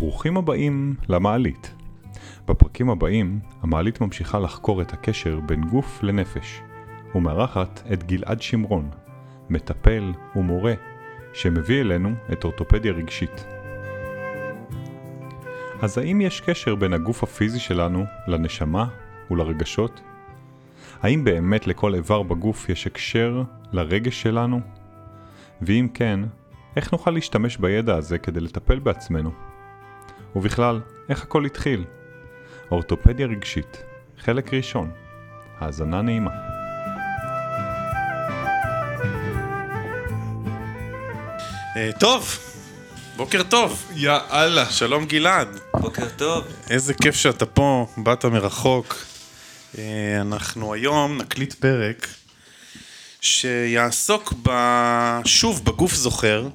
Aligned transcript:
ברוכים 0.00 0.36
הבאים 0.36 0.94
למעלית. 1.08 1.74
בפרקים 2.48 2.90
הבאים, 2.90 3.40
המעלית 3.62 4.00
ממשיכה 4.00 4.38
לחקור 4.38 4.82
את 4.82 4.92
הקשר 4.92 5.40
בין 5.40 5.64
גוף 5.64 6.02
לנפש, 6.02 6.60
ומארחת 7.14 7.82
את 7.92 8.04
גלעד 8.04 8.42
שמרון, 8.42 8.90
מטפל 9.50 10.12
ומורה, 10.36 10.74
שמביא 11.32 11.80
אלינו 11.80 12.10
את 12.32 12.44
אורתופדיה 12.44 12.92
רגשית. 12.92 13.44
אז 15.82 15.98
האם 15.98 16.20
יש 16.20 16.40
קשר 16.40 16.74
בין 16.74 16.92
הגוף 16.92 17.22
הפיזי 17.22 17.60
שלנו 17.60 18.04
לנשמה 18.26 18.88
ולרגשות? 19.30 20.00
האם 21.02 21.24
באמת 21.24 21.66
לכל 21.66 21.94
איבר 21.94 22.22
בגוף 22.22 22.68
יש 22.68 22.86
הקשר 22.86 23.42
לרגש 23.72 24.22
שלנו? 24.22 24.60
ואם 25.62 25.88
כן, 25.94 26.20
איך 26.76 26.92
נוכל 26.92 27.10
להשתמש 27.10 27.56
בידע 27.56 27.96
הזה 27.96 28.18
כדי 28.18 28.40
לטפל 28.40 28.78
בעצמנו? 28.78 29.49
ובכלל, 30.36 30.80
איך 31.08 31.22
הכל 31.22 31.44
התחיל? 31.44 31.84
אורתופדיה 32.70 33.26
רגשית, 33.26 33.82
חלק 34.18 34.54
ראשון. 34.54 34.90
האזנה 35.58 36.02
נעימה. 36.02 36.30
אה, 41.76 41.90
טוב, 41.98 42.38
בוקר 43.16 43.42
טוב. 43.42 43.84
יאללה. 43.94 44.70
שלום 44.70 45.06
גלעד. 45.06 45.60
בוקר 45.80 46.08
טוב. 46.16 46.44
איזה 46.70 46.94
כיף 46.94 47.14
שאתה 47.14 47.46
פה, 47.46 47.86
באת 47.96 48.24
מרחוק. 48.24 48.96
אה, 49.78 50.20
אנחנו 50.20 50.74
היום 50.74 51.18
נקליט 51.18 51.54
פרק 51.54 52.06
שיעסוק 53.20 54.34
ב... 54.42 54.50
שוב 55.24 55.64
בגוף 55.64 55.94
זוכר. 55.94 56.48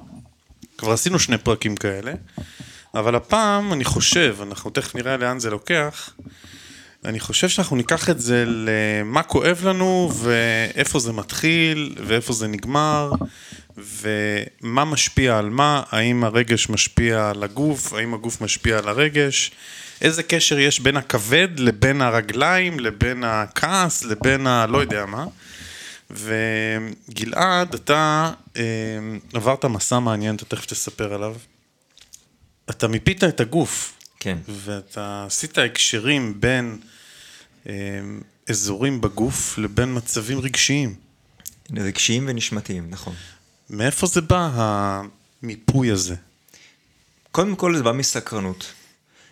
כבר 0.78 0.92
עשינו 0.92 1.18
שני 1.18 1.38
פרקים 1.38 1.76
כאלה, 1.76 2.12
אבל 2.98 3.14
הפעם 3.14 3.72
אני 3.72 3.84
חושב, 3.84 4.36
אנחנו 4.42 4.70
תכף 4.70 4.94
נראה 4.94 5.16
לאן 5.16 5.38
זה 5.38 5.50
לוקח, 5.50 6.10
אני 7.04 7.20
חושב 7.20 7.48
שאנחנו 7.48 7.76
ניקח 7.76 8.10
את 8.10 8.20
זה 8.20 8.44
למה 8.46 9.22
כואב 9.22 9.60
לנו 9.64 10.12
ואיפה 10.14 10.98
זה 10.98 11.12
מתחיל 11.12 11.94
ואיפה 12.06 12.32
זה 12.32 12.46
נגמר 12.48 13.12
ומה 13.76 14.84
משפיע 14.84 15.38
על 15.38 15.50
מה, 15.50 15.82
האם 15.90 16.24
הרגש 16.24 16.68
משפיע 16.68 17.30
על 17.30 17.42
הגוף, 17.42 17.92
האם 17.92 18.14
הגוף 18.14 18.40
משפיע 18.40 18.78
על 18.78 18.88
הרגש, 18.88 19.50
איזה 20.00 20.22
קשר 20.22 20.58
יש 20.58 20.80
בין 20.80 20.96
הכבד 20.96 21.48
לבין 21.58 22.02
הרגליים, 22.02 22.80
לבין 22.80 23.24
הכעס, 23.24 24.04
לבין 24.04 24.46
ה... 24.46 24.66
לא 24.66 24.78
יודע 24.78 25.06
מה. 25.06 25.26
וגלעד, 26.10 27.74
אתה 27.74 28.32
אה, 28.56 28.62
עברת 29.34 29.64
מסע 29.64 29.98
מעניין, 29.98 30.34
אתה 30.34 30.44
תכף 30.44 30.66
תספר 30.66 31.14
עליו. 31.14 31.34
אתה 32.70 32.88
מיפית 32.88 33.24
את 33.24 33.40
הגוף. 33.40 33.98
כן. 34.20 34.38
ואתה 34.48 35.24
עשית 35.26 35.58
הקשרים 35.58 36.40
בין 36.40 36.78
אה, 37.68 37.72
אזורים 38.48 39.00
בגוף 39.00 39.58
לבין 39.58 39.96
מצבים 39.96 40.38
רגשיים. 40.38 40.94
רגשיים 41.76 42.24
ונשמתיים, 42.28 42.90
נכון. 42.90 43.14
מאיפה 43.70 44.06
זה 44.06 44.20
בא, 44.20 44.50
המיפוי 44.54 45.90
הזה? 45.90 46.14
קודם 47.30 47.56
כל 47.56 47.76
זה 47.76 47.82
בא 47.82 47.92
מסקרנות. 47.92 48.72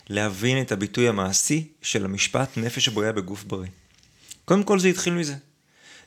להבין 0.09 0.63
את 0.63 0.73
הביטוי 0.73 1.09
המעשי 1.09 1.69
של 1.83 2.05
המשפט 2.05 2.57
נפש 2.57 2.89
הבויה 2.89 3.13
בגוף 3.13 3.45
בריא. 3.45 3.71
קודם 4.45 4.63
כל 4.63 4.79
זה 4.79 4.89
התחיל 4.89 5.15
מזה. 5.15 5.35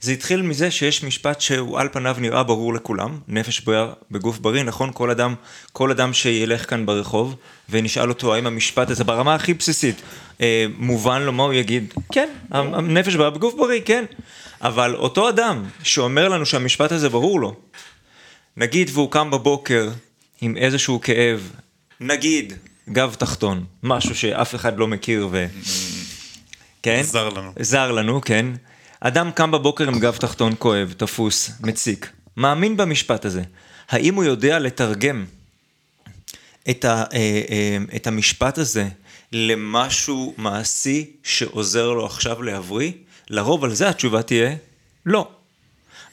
זה 0.01 0.11
התחיל 0.11 0.41
מזה 0.41 0.71
שיש 0.71 1.03
משפט 1.03 1.41
שהוא 1.41 1.79
על 1.79 1.89
פניו 1.91 2.15
נראה 2.19 2.43
ברור 2.43 2.73
לכולם, 2.73 3.19
נפש 3.27 3.59
בויה 3.59 3.87
בגוף 4.11 4.39
בריא, 4.39 4.63
נכון? 4.63 4.89
כל 4.93 5.11
אדם, 5.11 5.35
כל 5.73 5.91
אדם 5.91 6.13
שילך 6.13 6.69
כאן 6.69 6.85
ברחוב 6.85 7.35
ונשאל 7.69 8.09
אותו 8.09 8.35
האם 8.35 8.47
המשפט 8.47 8.89
הזה 8.89 9.03
ברמה 9.03 9.35
הכי 9.35 9.53
בסיסית 9.53 10.01
אה, 10.41 10.65
מובן 10.77 11.21
לו 11.21 11.31
מה 11.31 11.43
הוא 11.43 11.53
יגיד, 11.53 11.93
כן, 12.11 12.29
הנפש 12.51 13.15
בויה 13.15 13.29
בגוף 13.29 13.53
בריא, 13.53 13.81
כן. 13.85 14.05
אבל 14.61 14.95
אותו 14.95 15.29
אדם 15.29 15.63
שאומר 15.83 16.27
לנו 16.29 16.45
שהמשפט 16.45 16.91
הזה 16.91 17.09
ברור 17.09 17.39
לו, 17.39 17.55
נגיד 18.57 18.89
והוא 18.93 19.11
קם 19.11 19.31
בבוקר 19.31 19.89
עם 20.41 20.57
איזשהו 20.57 21.01
כאב, 21.01 21.51
נגיד 21.99 22.53
גב 22.89 23.15
תחתון, 23.19 23.65
משהו 23.83 24.15
שאף 24.15 24.55
אחד 24.55 24.77
לא 24.77 24.87
מכיר 24.87 25.27
ו... 25.31 25.45
כן? 26.83 27.01
זר 27.03 27.29
לנו. 27.29 27.51
זר 27.59 27.91
לנו, 27.91 28.21
כן. 28.21 28.45
אדם 28.99 29.31
קם 29.31 29.51
בבוקר 29.51 29.87
עם 29.87 29.99
גב 29.99 30.15
תחתון 30.15 30.53
כואב, 30.59 30.93
תפוס, 30.97 31.51
מציק. 31.61 32.11
מאמין 32.37 32.77
במשפט 32.77 33.25
הזה. 33.25 33.41
האם 33.89 34.15
הוא 34.15 34.23
יודע 34.23 34.59
לתרגם 34.59 35.25
את, 36.69 36.85
ה, 36.85 37.03
אה, 37.13 37.41
אה, 37.49 37.77
את 37.95 38.07
המשפט 38.07 38.57
הזה 38.57 38.87
למשהו 39.31 40.33
מעשי 40.37 41.11
שעוזר 41.23 41.91
לו 41.91 42.05
עכשיו 42.05 42.43
להבריא? 42.43 42.91
לרוב 43.29 43.63
על 43.63 43.73
זה 43.73 43.89
התשובה 43.89 44.21
תהיה 44.21 44.55
לא. 45.05 45.31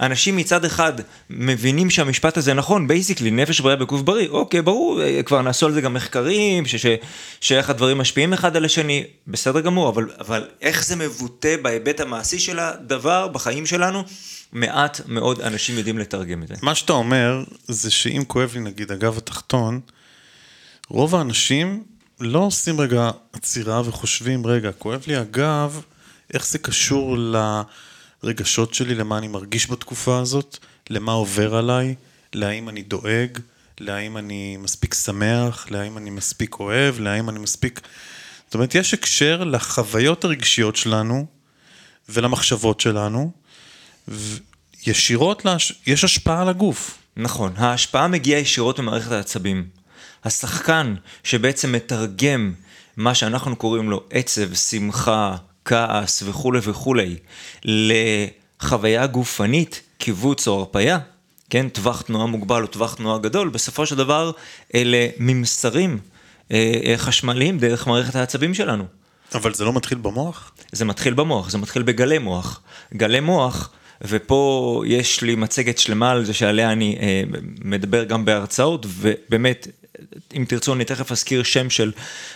אנשים 0.01 0.37
מצד 0.37 0.65
אחד 0.65 0.93
מבינים 1.31 1.91
שהמשפט 1.91 2.37
הזה 2.37 2.55
נכון, 2.55 2.89
basically, 2.89 3.31
נפש 3.31 3.61
בריאה 3.61 3.77
בגוף 3.77 4.03
בריא, 4.03 4.29
אוקיי, 4.29 4.63
ברור, 4.63 5.03
אה, 5.03 5.23
כבר 5.23 5.43
נעשו 5.43 5.67
על 5.67 5.73
זה 5.73 5.81
גם 5.81 5.95
מחקרים, 5.95 6.67
ש, 6.67 6.75
ש, 6.77 6.87
שאיך 7.41 7.71
הדברים 7.71 7.99
משפיעים 7.99 8.33
אחד 8.33 8.57
על 8.57 8.65
השני, 8.65 9.05
בסדר 9.27 9.61
גמור, 9.61 9.89
אבל, 9.89 10.11
אבל 10.19 10.49
איך 10.61 10.85
זה 10.85 10.97
מבוטא 10.97 11.57
בהיבט 11.63 12.01
המעשי 12.01 12.39
של 12.39 12.59
הדבר 12.59 13.29
בחיים 13.29 13.67
שלנו, 13.67 14.05
מעט 14.53 15.01
מאוד 15.07 15.41
אנשים 15.41 15.79
יודעים 15.79 15.99
לתרגם 15.99 16.43
את 16.43 16.49
זה. 16.49 16.55
מה 16.63 16.75
שאתה 16.75 16.93
אומר, 16.93 17.45
זה 17.69 17.91
שאם 17.91 18.23
כואב 18.27 18.51
לי 18.55 18.61
נגיד 18.61 18.93
הגב 18.93 19.19
התחתון, 19.19 19.81
רוב 20.89 21.15
האנשים 21.15 21.85
לא 22.21 22.39
עושים 22.39 22.81
רגע 22.81 23.11
עצירה 23.33 23.83
וחושבים, 23.85 24.47
רגע, 24.47 24.73
כואב 24.73 25.03
לי 25.07 25.17
הגב, 25.17 25.81
איך 26.35 26.47
זה 26.47 26.59
קשור 26.59 27.17
לרגשות 28.25 28.75
שלי, 28.75 28.95
למה 28.95 29.19
אני 29.19 29.29
מרגיש 29.29 29.71
בתקופה 29.71 30.19
הזאת, 30.19 30.59
למה 30.91 31.13
עובר 31.13 31.55
עליי, 31.55 31.95
להאם 32.35 32.69
אני 32.69 32.83
דואג, 32.83 33.39
להאם 33.81 34.17
אני 34.17 34.57
מספיק 34.57 34.95
שמח, 34.95 35.67
להאם 35.71 35.99
אני 35.99 36.11
מספיק 36.11 36.61
אוהב, 36.61 37.01
להאם 37.01 37.29
אני 37.29 37.39
מספיק... 37.39 37.81
זאת 38.47 38.55
אומרת, 38.55 38.75
יש 38.75 38.95
הקשר 38.95 39.45
לחוויות 39.45 40.25
הרגשיות 40.25 40.77
שלנו 40.77 41.27
ולמחשבות 42.09 42.81
שלנו, 42.81 43.31
וישירות, 44.09 45.45
להש... 45.45 45.73
יש 45.87 46.05
השפעה 46.05 46.43
על 46.43 46.49
הגוף. 46.49 46.99
נכון, 47.17 47.53
ההשפעה 47.57 48.09
מגיעה 48.09 48.41
ישירות 48.41 48.79
ממערכת 48.79 49.13
העצבים. 49.13 49.69
השחקן 50.25 50.95
שבעצם 51.25 51.73
מתרגם 51.73 52.55
מה 52.97 53.15
שאנחנו 53.15 53.57
קוראים 53.57 53.91
לו 53.91 54.03
עצב, 54.11 54.55
שמחה, 54.55 55.37
כעס 55.65 56.23
וכולי 56.27 56.59
וכולי, 56.63 57.17
לחוויה 57.65 59.07
גופנית, 59.07 59.81
קיבוץ 59.99 60.49
או 60.49 60.59
הרפייה, 60.59 60.99
כן, 61.51 61.69
טווח 61.69 62.03
תנועה 62.03 62.27
מוגבל 62.27 62.63
או 62.63 62.67
טווח 62.67 62.95
תנועה 62.95 63.19
גדול, 63.19 63.49
בסופו 63.49 63.87
של 63.87 63.97
דבר 63.97 64.31
אלה 64.75 65.07
ממסרים 65.19 65.99
אה, 66.53 66.81
אה, 66.85 66.95
חשמליים 66.97 67.59
דרך 67.59 67.87
מערכת 67.87 68.17
העצבים 68.17 68.55
שלנו. 68.55 68.85
אבל 69.35 69.55
זה 69.55 69.65
לא 69.65 69.73
מתחיל 69.73 69.99
במוח? 69.99 70.53
זה 70.73 70.85
מתחיל 70.85 71.15
במוח, 71.15 71.51
זה 71.51 71.59
מתחיל 71.59 71.83
בגלי 71.83 72.19
מוח. 72.19 72.61
גלי 72.95 73.21
מוח, 73.21 73.71
ופה 74.03 74.83
יש 74.87 75.23
לי 75.23 75.35
מצגת 75.35 75.79
שלמה 75.79 76.11
על 76.11 76.25
זה 76.25 76.35
שעליה 76.35 76.73
אני 76.73 76.97
אה, 77.01 77.23
מדבר 77.65 78.05
גם 78.05 78.25
בהרצאות, 78.25 78.87
ובאמת, 78.89 79.69
אם 80.37 80.45
תרצו 80.49 80.75
אני 80.75 80.85
תכף 80.85 81.13
אזכיר 81.13 81.43
שם 81.43 81.71
של 81.71 81.93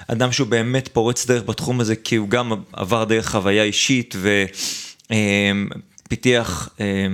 אדם 0.08 0.32
שהוא 0.32 0.48
באמת 0.48 0.88
פורץ 0.88 1.26
דרך 1.26 1.42
בתחום 1.42 1.80
הזה, 1.80 1.96
כי 1.96 2.16
הוא 2.16 2.28
גם 2.28 2.52
עבר 2.72 3.04
דרך 3.04 3.30
חוויה 3.30 3.62
אישית 3.62 4.14
ופיתח 6.06 6.68
אה, 6.80 6.86
אה, 6.86 7.06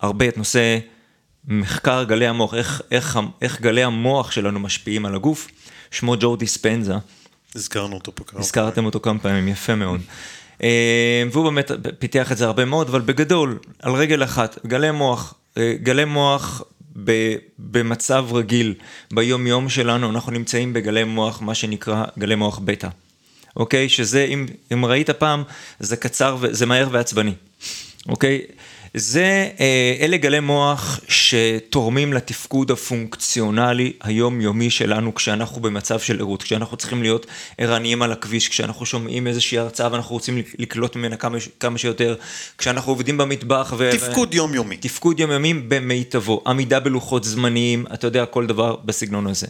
הרבה 0.00 0.28
את 0.28 0.38
נושא 0.38 0.78
מחקר 1.48 2.04
גלי 2.04 2.26
המוח, 2.26 2.54
איך, 2.54 2.82
איך, 2.90 3.18
איך 3.42 3.60
גלי 3.60 3.84
המוח 3.84 4.30
שלנו 4.30 4.60
משפיעים 4.60 5.06
על 5.06 5.14
הגוף. 5.14 5.48
שמו 5.94 6.14
ג'ו 6.20 6.36
דיספנזה. 6.36 6.94
הזכרנו 7.54 7.94
אותו 7.94 8.14
פה 8.14 8.24
כמה 8.24 8.40
הזכרתם 8.40 8.84
אותו 8.84 9.00
כמה 9.00 9.18
פעמים, 9.18 9.48
יפה 9.48 9.74
מאוד. 9.74 10.00
אה, 10.62 11.22
והוא 11.32 11.44
באמת 11.44 11.70
פיתח 11.98 12.32
את 12.32 12.36
זה 12.36 12.44
הרבה 12.44 12.64
מאוד, 12.64 12.88
אבל 12.88 13.00
בגדול, 13.00 13.58
על 13.82 13.92
רגל 13.92 14.24
אחת, 14.24 14.66
גלי 14.66 14.90
מוח, 14.90 15.34
אה, 15.58 15.74
גלי 15.82 16.04
מוח 16.04 16.62
ב, 17.04 17.36
במצב 17.58 18.26
רגיל, 18.32 18.74
ביום 19.12 19.46
יום 19.46 19.68
שלנו, 19.68 20.10
אנחנו 20.10 20.32
נמצאים 20.32 20.72
בגלי 20.72 21.04
מוח, 21.04 21.42
מה 21.42 21.54
שנקרא 21.54 22.04
גלי 22.18 22.34
מוח 22.34 22.58
בטא. 22.58 22.88
אוקיי? 23.56 23.88
שזה, 23.88 24.24
אם, 24.24 24.46
אם 24.72 24.84
ראית 24.84 25.10
פעם, 25.10 25.42
זה 25.80 25.96
קצר, 25.96 26.36
זה 26.50 26.66
מהר 26.66 26.88
ועצבני. 26.92 27.34
אוקיי? 28.08 28.40
זה, 28.96 29.48
אה, 29.60 29.96
אלה 30.00 30.16
גלי 30.16 30.40
מוח 30.40 31.00
שתורמים 31.08 32.12
לתפקוד 32.12 32.70
הפונקציונלי 32.70 33.92
היומיומי 34.02 34.70
שלנו 34.70 35.14
כשאנחנו 35.14 35.62
במצב 35.62 36.00
של 36.00 36.20
ערות, 36.20 36.42
כשאנחנו 36.42 36.76
צריכים 36.76 37.02
להיות 37.02 37.26
ערניים 37.58 38.02
על 38.02 38.12
הכביש, 38.12 38.48
כשאנחנו 38.48 38.86
שומעים 38.86 39.26
איזושהי 39.26 39.58
הרצאה 39.58 39.92
ואנחנו 39.92 40.14
רוצים 40.14 40.42
לקלוט 40.58 40.96
ממנה 40.96 41.16
כמה, 41.16 41.38
כמה 41.60 41.78
שיותר, 41.78 42.14
כשאנחנו 42.58 42.92
עובדים 42.92 43.18
במטבח. 43.18 43.74
ו... 43.78 43.90
תפקוד 43.92 44.34
יומיומי. 44.34 44.76
תפקוד 44.76 45.20
יומיומי 45.20 45.54
במיטבו, 45.54 46.42
עמידה 46.46 46.80
בלוחות 46.80 47.24
זמניים, 47.24 47.84
אתה 47.94 48.06
יודע, 48.06 48.26
כל 48.26 48.46
דבר 48.46 48.76
בסגנון 48.76 49.26
הזה. 49.26 49.46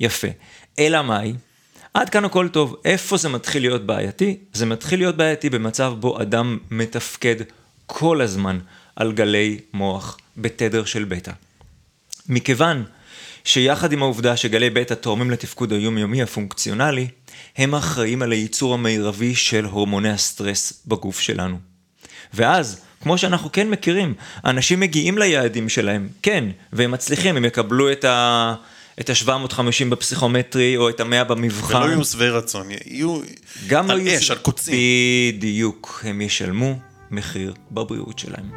יפה. 0.00 0.28
אלא 0.78 1.02
מאי? 1.02 1.32
עד 1.94 2.08
כאן 2.10 2.24
הכל 2.24 2.48
טוב. 2.48 2.76
איפה 2.84 3.16
זה 3.16 3.28
מתחיל 3.28 3.62
להיות 3.62 3.86
בעייתי? 3.86 4.36
זה 4.52 4.66
מתחיל 4.66 4.98
להיות 4.98 5.16
בעייתי 5.16 5.50
במצב 5.50 5.94
בו 6.00 6.22
אדם 6.22 6.58
מתפקד 6.70 7.36
כל 7.86 8.20
הזמן 8.20 8.58
על 8.96 9.12
גלי 9.12 9.58
מוח 9.72 10.16
בתדר 10.36 10.84
של 10.84 11.04
בטא. 11.04 11.32
מכיוון 12.28 12.84
שיחד 13.44 13.92
עם 13.92 14.02
העובדה 14.02 14.36
שגלי 14.36 14.70
בטא 14.70 14.94
תורמים 14.94 15.30
לתפקוד 15.30 15.72
היומיומי 15.72 16.22
הפונקציונלי, 16.22 17.08
הם 17.56 17.74
אחראים 17.74 18.22
על 18.22 18.32
הייצור 18.32 18.74
המרבי 18.74 19.34
של 19.34 19.64
הורמוני 19.64 20.10
הסטרס 20.10 20.72
בגוף 20.86 21.20
שלנו. 21.20 21.58
ואז, 22.34 22.80
כמו 23.02 23.18
שאנחנו 23.18 23.52
כן 23.52 23.70
מכירים, 23.70 24.14
אנשים 24.44 24.80
מגיעים 24.80 25.18
ליעדים 25.18 25.68
שלהם, 25.68 26.08
כן, 26.22 26.44
והם 26.72 26.90
מצליחים, 26.90 27.36
הם 27.36 27.44
יקבלו 27.44 27.92
את 27.92 28.04
ה... 28.04 28.54
את 29.00 29.10
ה-750 29.10 29.58
בפסיכומטרי 29.88 30.76
או 30.76 30.88
את 30.88 31.00
ה-100 31.00 31.24
במבחן. 31.24 31.76
ולא 31.76 31.86
יהיו 31.86 32.04
שבעי 32.04 32.28
רצון, 32.30 32.66
יהיו 32.70 33.20
גם 33.66 33.90
על 33.90 33.96
לא 33.98 34.02
יהיו- 34.02 34.18
אש, 34.18 34.30
על 34.30 34.38
קוצים. 34.38 34.74
בדיוק, 35.38 36.00
הם 36.04 36.20
ישלמו 36.20 36.78
מחיר 37.14 37.54
בבריאות 37.70 38.18
שלהם. 38.18 38.50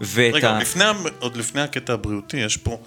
ואת 0.00 0.34
רגע, 0.34 0.50
ה... 0.50 0.60
לפני, 0.60 0.84
עוד 1.18 1.36
לפני 1.36 1.60
הקטע 1.60 1.92
הבריאותי, 1.92 2.36
יש 2.36 2.56
פה 2.56 2.78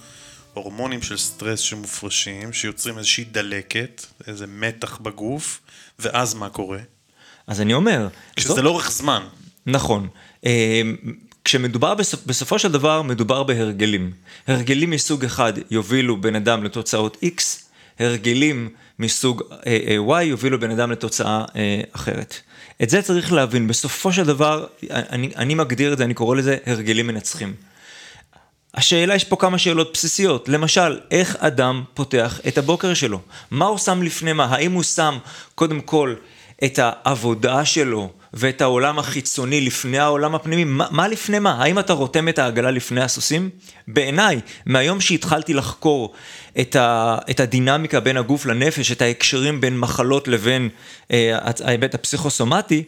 הורמונים 0.53 1.01
של 1.01 1.17
סטרס 1.17 1.59
שמופרשים, 1.59 2.53
שיוצרים 2.53 2.97
איזושהי 2.97 3.23
דלקת, 3.23 4.05
איזה 4.27 4.47
מתח 4.47 4.97
בגוף, 4.97 5.61
ואז 5.99 6.33
מה 6.33 6.49
קורה? 6.49 6.79
אז 7.47 7.61
אני 7.61 7.73
אומר, 7.73 8.07
כשזה 8.35 8.49
זאת- 8.53 8.63
לאורך 8.63 8.91
זמן. 8.91 9.23
נכון. 9.65 10.07
כשמדובר, 11.47 11.95
בסופ, 11.95 12.19
בסופו 12.25 12.59
של 12.59 12.71
דבר, 12.71 13.01
מדובר 13.01 13.43
בהרגלים. 13.43 14.11
הרגלים 14.47 14.89
מסוג 14.89 15.25
אחד 15.25 15.53
יובילו 15.71 16.21
בן 16.21 16.35
אדם 16.35 16.63
לתוצאות 16.63 17.17
X, 17.23 17.41
הרגלים 17.99 18.69
מסוג 18.99 19.43
אה, 19.67 19.77
אה, 19.87 20.21
Y 20.21 20.23
יובילו 20.23 20.59
בן 20.59 20.71
אדם 20.71 20.91
לתוצאה 20.91 21.45
אה, 21.55 21.81
אחרת. 21.91 22.35
את 22.83 22.89
זה 22.89 23.01
צריך 23.01 23.33
להבין. 23.33 23.67
בסופו 23.67 24.13
של 24.13 24.23
דבר, 24.23 24.65
אני, 24.89 25.29
אני 25.35 25.55
מגדיר 25.55 25.93
את 25.93 25.97
זה, 25.97 26.03
אני 26.03 26.13
קורא 26.13 26.35
לזה 26.35 26.57
הרגלים 26.65 27.07
מנצחים. 27.07 27.53
השאלה, 28.73 29.15
יש 29.15 29.23
פה 29.23 29.35
כמה 29.35 29.57
שאלות 29.57 29.93
בסיסיות. 29.93 30.49
למשל, 30.49 30.99
איך 31.11 31.35
אדם 31.39 31.83
פותח 31.93 32.39
את 32.47 32.57
הבוקר 32.57 32.93
שלו? 32.93 33.19
מה 33.51 33.65
הוא 33.65 33.77
שם 33.77 34.03
לפני 34.03 34.33
מה? 34.33 34.45
האם 34.45 34.71
הוא 34.71 34.83
שם, 34.83 35.17
קודם 35.55 35.81
כל, 35.81 36.15
את 36.63 36.79
העבודה 36.81 37.65
שלו 37.65 38.11
ואת 38.39 38.61
העולם 38.61 38.99
החיצוני 38.99 39.61
לפני 39.61 39.99
העולם 39.99 40.35
הפנימי? 40.35 40.63
מה, 40.63 40.87
מה 40.91 41.07
לפני 41.07 41.39
מה? 41.39 41.51
האם 41.63 41.79
אתה 41.79 41.93
רותם 41.93 42.29
את 42.29 42.39
העגלה 42.39 42.71
לפני 42.71 43.01
הסוסים? 43.01 43.49
בעיניי, 43.87 44.39
מהיום 44.65 45.01
שהתחלתי 45.01 45.53
לחקור 45.53 46.13
את, 46.59 46.75
ה, 46.75 47.17
את 47.29 47.39
הדינמיקה 47.39 47.99
בין 47.99 48.17
הגוף 48.17 48.45
לנפש, 48.45 48.91
את 48.91 49.01
ההקשרים 49.01 49.61
בין 49.61 49.79
מחלות 49.79 50.27
לבין 50.27 50.69
אה, 51.11 51.37
ההיבט 51.63 51.95
הפסיכוסומטי, 51.95 52.83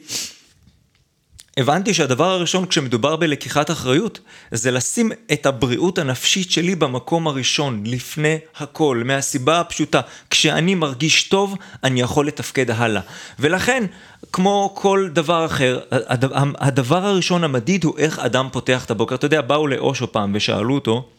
הבנתי 1.60 1.94
שהדבר 1.94 2.26
הראשון 2.32 2.66
כשמדובר 2.66 3.16
בלקיחת 3.16 3.72
אחריות, 3.72 4.20
זה 4.52 4.72
לשים 4.72 5.12
את 5.34 5.46
הבריאות 5.46 5.98
הנפשית 5.98 6.52
שלי 6.52 6.76
במקום 6.76 7.28
הראשון, 7.28 7.84
לפני 7.86 8.38
הכל, 8.58 9.02
מהסיבה 9.06 9.60
הפשוטה, 9.60 10.02
כשאני 10.30 10.76
מרגיש 10.76 11.24
טוב, 11.24 11.56
אני 11.84 12.02
יכול 12.02 12.28
לתפקד 12.28 12.72
הלאה. 12.72 13.02
ולכן, 13.40 13.84
כמו 14.32 14.72
כל 14.76 15.08
דבר 15.14 15.46
אחר, 15.46 15.80
הד- 15.92 16.34
הדבר 16.58 17.06
הראשון 17.06 17.44
המדיד 17.44 17.84
הוא 17.84 17.98
איך 17.98 18.20
אדם 18.20 18.48
פותח 18.52 18.86
את 18.86 18.92
הבוקר. 18.92 19.16
אתה 19.16 19.26
יודע, 19.26 19.42
באו 19.42 19.68
לאושו 19.68 20.12
פעם 20.12 20.32
ושאלו 20.36 20.76
אותו, 20.76 21.10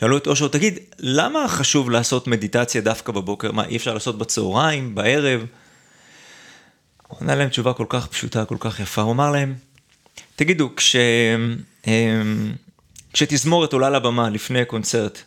שאלו 0.00 0.16
את 0.16 0.26
אושו, 0.26 0.48
תגיד, 0.48 0.78
למה 0.98 1.48
חשוב 1.48 1.90
לעשות 1.90 2.26
מדיטציה 2.26 2.80
דווקא 2.80 3.12
בבוקר? 3.12 3.52
מה, 3.52 3.64
אי 3.64 3.76
אפשר 3.76 3.94
לעשות 3.94 4.18
בצהריים, 4.18 4.94
בערב? 4.94 5.40
הוא 7.08 7.18
ענה 7.20 7.34
להם 7.34 7.48
תשובה 7.48 7.72
כל 7.72 7.86
כך 7.88 8.06
פשוטה, 8.06 8.44
כל 8.44 8.56
כך 8.60 8.80
יפה, 8.80 9.02
הוא 9.02 9.12
אמר 9.12 9.30
להם, 9.30 9.54
תגידו, 10.36 10.70
כש... 10.76 10.96
אמ, 11.86 12.52
כשתזמורת 13.12 13.72
עולה 13.72 13.90
לבמה 13.90 14.30
לפני 14.30 14.64
קונצרט, 14.64 15.18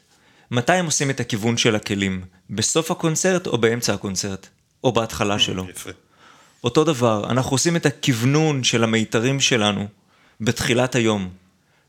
מתי 0.52 0.74
הם 0.74 0.86
עושים 0.86 1.10
את 1.10 1.20
הכיוון 1.20 1.58
של 1.58 1.76
הכלים? 1.76 2.22
בסוף 2.50 2.92
הקונצרט 2.92 3.48
או 3.48 3.58
באמצע 3.58 3.94
הקונצרט? 3.94 4.48
או 4.84 4.92
בהתחלה 4.92 5.40
שלו? 5.40 5.70
יפה. 5.70 5.90
אותו 6.64 6.84
דבר, 6.84 7.26
אנחנו 7.30 7.52
עושים 7.52 7.76
את 7.76 7.86
הכוונון 7.86 8.64
של 8.64 8.84
המיתרים 8.84 9.40
שלנו 9.40 9.88
בתחילת 10.42 10.96
היום. 10.96 11.30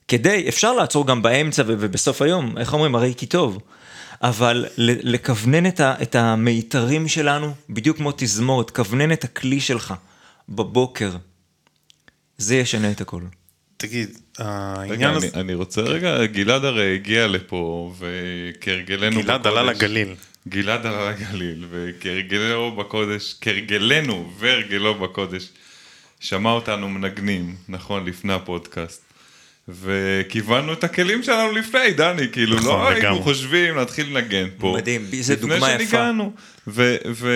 כדי, 0.08 0.48
אפשר 0.48 0.72
לעצור 0.72 1.06
גם 1.06 1.22
באמצע 1.22 1.62
ובסוף 1.66 2.22
היום, 2.22 2.58
איך 2.58 2.72
אומרים, 2.72 2.94
הרי 2.94 3.14
כי 3.16 3.26
טוב. 3.26 3.58
אבל 4.22 4.66
לכוונן 4.80 5.66
את, 5.66 5.80
ה- 5.80 5.94
את 6.02 6.14
המיתרים 6.14 7.08
שלנו, 7.08 7.54
בדיוק 7.70 7.96
כמו 7.96 8.12
תזמורת, 8.16 8.70
כוונן 8.70 9.12
את 9.12 9.24
הכלי 9.24 9.60
שלך 9.60 9.94
בבוקר. 10.48 11.12
זה 12.38 12.56
ישנה 12.56 12.90
את 12.90 13.00
הכל. 13.00 13.22
תגיד, 13.76 14.18
העניין 14.38 15.14
הזה... 15.14 15.28
אני, 15.34 15.40
אני 15.40 15.54
רוצה 15.54 15.80
רגע, 15.80 16.26
גלעד 16.26 16.64
הרי 16.64 16.94
הגיע 16.94 17.26
לפה, 17.26 17.94
וכהרגלנו 17.98 19.22
גלעד 19.22 19.46
עלה 19.46 19.62
לגליל. 19.62 20.14
גלעד 20.48 20.86
עלה 20.86 21.10
לגליל, 21.10 21.66
וכהרגלנו 21.70 22.76
בקודש, 22.76 23.34
כהרגלנו 23.40 24.32
והרגלו 24.38 24.94
בקודש, 24.94 25.48
שמע 26.20 26.50
אותנו 26.50 26.88
מנגנים, 26.88 27.56
נכון, 27.68 28.04
לפני 28.06 28.32
הפודקאסט. 28.32 29.02
וכיוונו 29.68 30.72
את 30.72 30.84
הכלים 30.84 31.22
שלנו 31.22 31.52
לפני, 31.52 31.92
דני, 31.92 32.28
כאילו, 32.32 32.56
נכון, 32.56 32.68
לא 32.68 32.88
היינו. 32.88 33.22
חושבים 33.22 33.76
להתחיל 33.76 34.18
לנגן 34.18 34.48
פה. 34.58 34.74
מדהים, 34.78 35.06
זו 35.20 35.34
דוגמה 35.36 35.56
לפני 35.56 35.72
יפה. 35.72 35.84
שניגענו. 35.90 36.32
ו... 36.66 36.96
ו... 37.12 37.30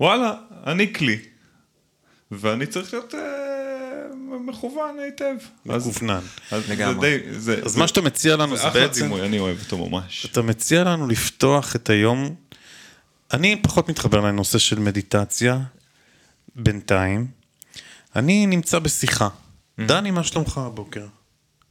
וואלה, 0.00 0.32
אני 0.66 0.92
כלי. 0.94 1.18
ואני 2.30 2.66
צריך 2.66 2.92
להיות 2.94 3.14
אה, 3.14 3.20
מכוון 4.46 4.98
היטב. 5.04 5.34
מכוונן. 5.66 6.20
אז 6.50 6.66
זה 6.66 6.72
לגמרי. 6.74 7.18
די- 7.18 7.32
זה- 7.38 7.60
אז 7.64 7.70
זה- 7.72 7.78
מה 7.80 7.88
שאתה 7.88 8.00
מציע 8.00 8.36
לנו 8.36 8.56
זה 8.56 8.62
זה 8.62 8.68
אחלה 8.68 8.80
בעצם... 8.86 9.02
דימוי, 9.02 9.20
אני 9.26 9.38
אוהב 9.38 9.56
אותו 9.60 9.88
ממש. 9.88 10.26
אתה 10.32 10.42
מציע 10.42 10.84
לנו 10.84 11.06
לפתוח 11.08 11.76
את 11.76 11.90
היום, 11.90 12.34
אני 13.32 13.56
פחות 13.62 13.88
מתחבר 13.88 14.20
לנושא 14.20 14.58
של 14.58 14.78
מדיטציה, 14.78 15.58
בינתיים. 16.56 17.26
אני 18.16 18.46
נמצא 18.46 18.78
בשיחה. 18.78 19.28
דני, 19.80 20.10
מה 20.10 20.24
שלומך 20.24 20.58
הבוקר? 20.58 21.06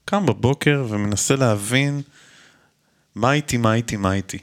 קם 0.06 0.26
בבוקר 0.26 0.86
ומנסה 0.90 1.36
להבין 1.36 2.02
מה 3.16 3.34
איתי, 3.34 3.58
מה 3.58 3.74
איתי, 3.74 3.98
מה 3.98 4.14
איתי. 4.14 4.38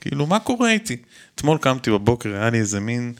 כאילו, 0.00 0.26
מה 0.26 0.38
קורה 0.38 0.70
איתי? 0.70 0.96
אתמול 1.34 1.58
קמתי 1.58 1.90
בבוקר, 1.90 2.34
היה 2.34 2.50
לי 2.50 2.58
איזה 2.58 2.80
מין 2.80 3.12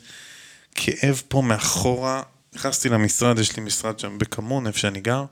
כאב 0.75 1.21
פה 1.27 1.41
מאחורה. 1.41 2.21
נכנסתי 2.53 2.89
למשרד, 2.89 3.39
יש 3.39 3.57
לי 3.57 3.63
משרד 3.63 3.99
שם 3.99 4.17
בקמון, 4.17 4.67
איפה 4.67 4.79
שאני 4.79 5.01
גר. 5.01 5.25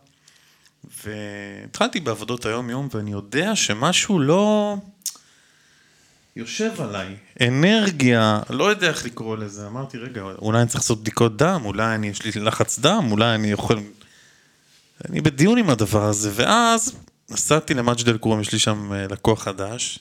והתחלתי 1.04 2.00
בעבודות 2.00 2.46
היום-יום, 2.46 2.88
ואני 2.92 3.12
יודע 3.12 3.56
שמשהו 3.56 4.20
לא 4.20 4.76
יושב 6.36 6.82
עליי. 6.82 7.16
אנרגיה, 7.42 8.42
לא 8.50 8.70
יודע 8.70 8.88
איך 8.88 9.06
לקרוא 9.06 9.38
לזה. 9.38 9.68
אמרתי, 9.68 9.98
רגע, 9.98 10.22
אולי 10.22 10.60
אני 10.60 10.68
צריך 10.68 10.84
לעשות 10.84 11.02
בדיקות 11.02 11.38
דם, 11.38 11.62
אולי 11.66 11.96
אני, 11.96 12.08
יש 12.08 12.26
לי 12.26 12.42
לחץ 12.42 12.80
דם, 12.80 13.08
אולי 13.12 13.36
אני 13.36 13.54
אוכל... 13.54 13.78
אני 15.06 15.22
בדיון 15.22 15.58
עם 15.58 15.70
הדבר 15.70 16.04
הזה, 16.04 16.32
ואז 16.34 16.96
נסעתי 17.30 17.74
למג'ד 17.74 18.10
אל-כרום, 18.10 18.42
יש 18.42 18.52
לי 18.52 18.60
שם 18.60 18.94
אה, 18.94 19.08
לקוח 19.08 19.44
חדש, 19.44 20.00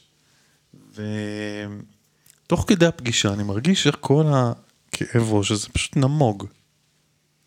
ותוך 0.95 2.65
כדי 2.67 2.87
הפגישה 2.87 3.33
אני 3.33 3.43
מרגיש 3.43 3.87
איך 3.87 3.97
כל 4.01 4.25
הכאב 4.27 5.33
ראש 5.33 5.51
הזה 5.51 5.69
פשוט 5.73 5.97
נמוג, 5.97 6.47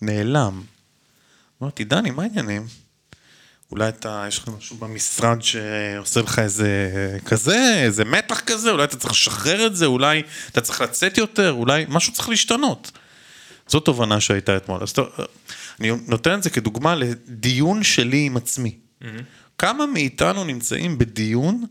נעלם. 0.02 0.62
אמרתי, 1.62 1.84
דני, 1.84 2.12
מה 2.12 2.24
העניינים? 2.24 2.68
אולי 3.72 3.90
אתה, 3.90 4.26
יש 4.28 4.38
לך 4.38 4.48
משהו 4.58 4.78
במשרד 4.78 5.42
שעושה 5.42 6.22
לך 6.22 6.40
איזה 6.40 6.70
כזה, 7.26 7.82
איזה 7.84 8.06
מתח 8.06 8.40
כזה, 8.40 8.72
אולי 8.72 8.84
אתה 8.84 8.98
צריך 8.98 9.14
לשחרר 9.14 9.66
את 9.66 9.76
זה, 9.76 9.86
אולי 9.86 10.24
אתה 10.52 10.62
צריך 10.62 10.82
לצאת 10.82 11.18
יותר, 11.18 11.52
אולי 11.52 11.86
משהו 11.90 12.14
צריך 12.14 12.30
להשתנות. 12.30 12.92
זו 13.68 13.80
תובנה 13.80 14.22
שהייתה 14.22 14.58
אתמול. 14.58 14.84
אז 14.84 14.94
טוב, 14.94 15.10
אני 15.80 15.92
נותן 16.08 16.38
את 16.38 16.44
זה 16.44 16.50
כדוגמה 16.50 16.96
לדיון 16.96 17.84
שלי 17.84 18.26
עם 18.26 18.38
עצמי. 18.38 18.78
כמה 19.58 19.86
מאיתנו 19.86 20.44
נמצאים 20.44 20.98
בדיון 20.98 21.66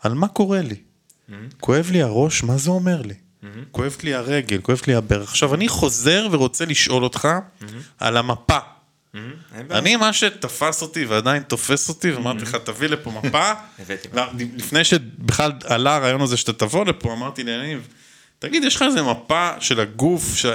על 0.00 0.14
מה 0.14 0.28
קורה 0.28 0.60
לי? 0.62 0.76
כואב 1.60 1.90
לי 1.90 2.02
הראש, 2.02 2.42
מה 2.42 2.56
זה 2.56 2.70
אומר 2.70 3.02
לי? 3.02 3.14
כואבת 3.70 4.04
לי 4.04 4.14
הרגל, 4.14 4.60
כואבת 4.60 4.88
לי 4.88 4.94
הברך. 4.94 5.30
עכשיו, 5.30 5.54
אני 5.54 5.68
חוזר 5.68 6.28
ורוצה 6.30 6.64
לשאול 6.64 7.04
אותך 7.04 7.28
על 7.98 8.16
המפה. 8.16 8.58
אני, 9.70 9.96
מה 9.96 10.12
שתפס 10.12 10.82
אותי 10.82 11.04
ועדיין 11.04 11.42
תופס 11.42 11.88
אותי, 11.88 12.12
ואמרתי 12.12 12.42
לך, 12.42 12.54
תביא 12.54 12.88
לפה 12.88 13.10
מפה. 13.10 13.52
לפני 14.56 14.84
שבכלל 14.84 15.52
עלה 15.64 15.96
הרעיון 15.96 16.20
הזה 16.20 16.36
שאתה 16.36 16.52
תבוא 16.52 16.84
לפה, 16.84 17.12
אמרתי 17.12 17.44
ליניב, 17.44 17.88
תגיד, 18.38 18.64
יש 18.64 18.76
לך 18.76 18.82
איזה 18.82 19.02
מפה 19.02 19.50
של 19.60 19.80
הגוף, 19.80 20.34
ש... 20.36 20.46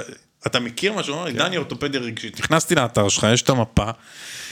אתה 0.46 0.60
מכיר 0.60 0.92
משהו? 0.92 1.14
הוא 1.14 1.22
אמר 1.22 1.30
לי, 1.30 1.38
דני 1.38 1.56
אורתופדיה 1.56 2.00
רגשית. 2.00 2.40
נכנסתי 2.40 2.74
לאתר 2.74 3.08
שלך, 3.08 3.26
יש 3.32 3.42
את 3.42 3.48
המפה. 3.48 3.90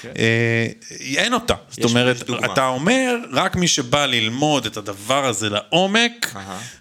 אה, 0.04 0.66
אין 1.00 1.34
אותה. 1.34 1.54
זאת 1.70 1.84
אומרת. 1.84 2.30
אתה 2.44 2.66
אומר, 2.66 3.16
רק 3.32 3.56
מי 3.56 3.68
שבא 3.68 4.06
ללמוד 4.06 4.66
את 4.66 4.76
הדבר 4.76 5.26
הזה 5.26 5.50
לעומק. 5.50 6.34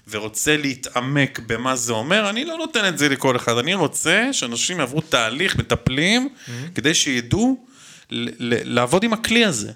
ורוצה 0.09 0.57
להתעמק 0.57 1.39
במה 1.47 1.75
זה 1.75 1.93
אומר, 1.93 2.29
אני 2.29 2.45
לא 2.45 2.57
נותן 2.57 2.87
את 2.87 2.97
זה 2.97 3.09
לכל 3.09 3.35
אחד. 3.35 3.57
אני 3.57 3.73
רוצה 3.73 4.29
שאנשים 4.31 4.79
יעברו 4.79 5.01
תהליך 5.01 5.55
מטפלים, 5.55 6.29
כדי 6.75 6.93
שידעו 6.93 7.65
לעבוד 8.09 9.03
עם 9.03 9.13
הכלי 9.13 9.45
הזה. 9.45 9.71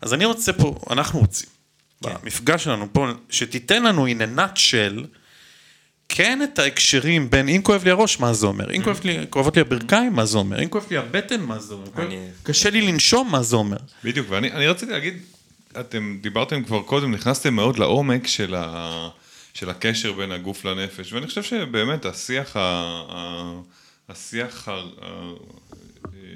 אז 0.00 0.14
אני 0.14 0.24
רוצה 0.24 0.52
פה, 0.52 0.74
אנחנו 0.90 1.18
רוצים, 1.18 1.48
כן. 2.04 2.10
במפגש 2.22 2.64
שלנו 2.64 2.88
פה, 2.92 3.06
שתיתן 3.30 3.82
לנו 3.82 4.06
in 4.06 4.10
a 4.10 4.38
nutshell, 4.38 5.06
כן 6.14 6.40
את 6.42 6.58
ההקשרים 6.58 7.30
בין 7.30 7.48
אם 7.48 7.60
כואב 7.62 7.84
לי 7.84 7.90
הראש, 7.90 8.20
מה 8.20 8.32
זה 8.32 8.46
אומר, 8.46 8.70
אם 8.76 8.82
לי, 9.04 9.18
כואבות 9.30 9.56
לי 9.56 9.60
הברכיים, 9.60 10.12
מה 10.12 10.24
זה 10.24 10.38
אומר, 10.38 10.62
אם 10.62 10.68
כואב 10.68 10.86
לי 10.90 10.96
הבטן, 10.96 11.40
מה 11.40 11.58
זה 11.58 11.74
אומר, 11.74 12.08
קשה 12.42 12.70
לי 12.70 12.80
לנשום, 12.80 13.30
מה 13.30 13.42
זה 13.42 13.56
אומר. 13.56 13.76
בדיוק, 14.04 14.26
ואני 14.30 14.52
אני 14.52 14.66
רציתי 14.66 14.92
להגיד, 14.92 15.14
אתם 15.80 16.18
דיברתם 16.20 16.64
כבר 16.64 16.82
קודם, 16.82 17.14
נכנסתם 17.14 17.54
מאוד 17.54 17.78
לעומק 17.78 18.26
של, 18.26 18.54
ה, 18.54 19.08
של 19.54 19.70
הקשר 19.70 20.12
בין 20.12 20.32
הגוף 20.32 20.64
לנפש, 20.64 21.12
ואני 21.12 21.26
חושב 21.26 21.42
שבאמת 21.42 22.04
השיח, 22.04 22.56
ה, 22.56 22.60
ה, 23.10 23.52
השיח 24.08 24.68
ה, 24.68 24.72
ה, 25.02 25.32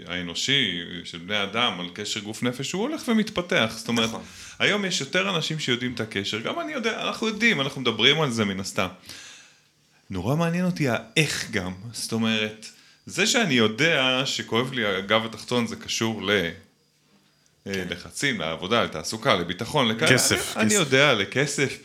האנושי 0.06 0.80
של 1.04 1.18
בני 1.18 1.42
אדם 1.42 1.80
על 1.80 1.87
קשר 1.95 2.21
גוף 2.21 2.42
נפש, 2.42 2.73
הוא 2.73 2.83
הולך 2.83 3.09
ומתפתח. 3.09 3.73
זאת 3.76 3.88
אומרת, 3.88 4.09
נכון. 4.09 4.23
היום 4.59 4.85
יש 4.85 5.00
יותר 5.00 5.37
אנשים 5.37 5.59
שיודעים 5.59 5.92
את 5.95 6.00
הקשר, 6.00 6.40
גם 6.40 6.61
אני 6.61 6.73
יודע, 6.73 7.09
אנחנו 7.09 7.26
יודעים, 7.26 7.61
אנחנו 7.61 7.80
מדברים 7.80 8.21
על 8.21 8.30
זה 8.30 8.45
מן 8.45 8.61
הסתם. 8.61 8.88
נורא 10.11 10.37
מעניין 10.37 10.65
אותי 10.65 10.89
האיך 10.89 11.51
גם, 11.51 11.73
זאת 11.93 12.13
אומרת, 12.13 12.67
זה 13.07 13.27
שאני 13.27 13.55
יודע 13.55 14.23
שכואב 14.25 14.73
לי 14.73 14.87
הגב 14.87 15.25
התחתון 15.25 15.67
זה 15.67 15.77
קשור 15.77 16.23
ל... 16.23 16.31
אה, 17.67 17.83
לחצים, 17.91 18.41
לעבודה, 18.41 18.85
לתעסוקה, 18.85 19.35
לביטחון, 19.35 19.89
לכאלה. 19.89 20.11
כסף, 20.11 20.57
אני, 20.57 20.63
אני 20.63 20.71
כסף. 20.71 20.81
יודע, 20.81 21.15
לכסף. 21.15 21.79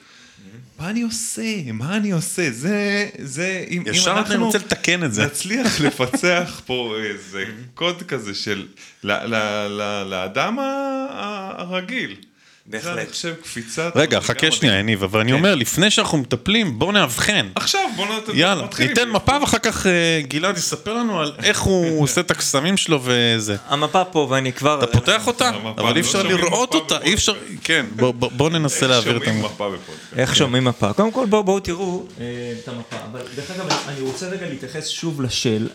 מה 0.80 0.90
אני 0.90 1.02
עושה? 1.02 1.72
מה 1.74 1.98
אני 1.98 2.12
עושה? 2.12 2.52
זה, 2.52 3.10
זה, 3.18 3.66
אם, 3.70 3.84
אם 3.88 3.94
ישר 3.94 4.12
אני 4.12 4.20
אנחנו 4.20 4.46
רוצה 4.46 4.58
לתקן 4.58 5.04
את 5.04 5.14
זה. 5.14 5.26
נצליח 5.26 5.80
לפצח 5.86 6.62
פה 6.66 6.96
איזה 7.04 7.46
קוד 7.74 8.04
כזה 8.04 8.36
של, 8.36 8.68
לאדם 9.04 10.60
הרגיל. 10.60 12.16
בהחלט. 12.66 12.84
זה, 12.96 13.02
אני 13.02 13.10
חושב, 13.10 13.34
קפיצת... 13.44 13.92
רגע, 13.96 14.20
חכה 14.22 14.52
שנייה. 14.52 14.80
יניב, 14.80 15.04
אבל 15.04 15.20
אני 15.20 15.32
כן. 15.32 15.38
אומר, 15.38 15.56
לפני 15.56 15.92
שאנחנו 15.92 16.18
מטפלים, 16.18 16.80
בואו 16.80 16.92
נאבחן. 16.92 17.48
עכשיו, 17.56 17.82
בוא 17.96 18.06
נת... 18.06 18.24
יאללה, 18.34 18.64
נתחיל. 18.64 18.88
ניתן 18.90 19.10
מפה 19.10 19.38
ואחר 19.42 19.58
כך 19.58 19.88
אה, 19.88 19.92
גלעד 20.28 20.58
יספר 20.58 20.94
לנו 20.94 21.20
על 21.22 21.34
איך 21.44 21.60
הוא 21.62 22.00
עושה 22.04 22.22
את 22.22 22.32
הקסמים 22.32 22.78
שלו 22.78 23.00
וזה. 23.04 23.56
המפה 23.68 24.04
פה 24.06 24.28
ואני 24.30 24.54
כבר... 24.54 24.84
אתה 24.84 24.88
פותח 25.00 25.28
אותה, 25.28 25.50
אבל 25.78 25.92
לא 25.92 25.96
אי 25.96 26.02
אפשר 26.02 26.24
לראות 26.24 26.74
אותה. 26.76 26.98
אי 27.02 27.14
אפשר, 27.14 27.34
כן, 27.64 27.86
בוא- 27.96 28.12
בוא 28.14 28.32
בוא 28.32 28.50
ננסה 28.50 28.88
להעביר 28.88 29.18
את 29.18 29.28
המפה. 29.28 29.48
מפה 29.48 29.70
בפודקאסט. 29.70 30.14
איך 30.18 30.36
שומעים 30.36 30.64
מפה? 30.66 30.94
קודם 30.94 31.12
כל 31.12 31.26
בואו 31.26 31.44
בואו 31.44 31.60
תראו 31.60 32.06
אה, 32.20 32.26
את 32.64 32.68
המפה. 32.68 32.96
אבל 33.12 33.22
דרך 33.36 33.52
אגב, 33.52 33.68
אני- 33.88 34.00
רוצה 34.02 34.28
רגע 34.30 34.50
להתייחס 34.50 34.88
שוב 34.88 35.22
לשאל, 35.22 35.68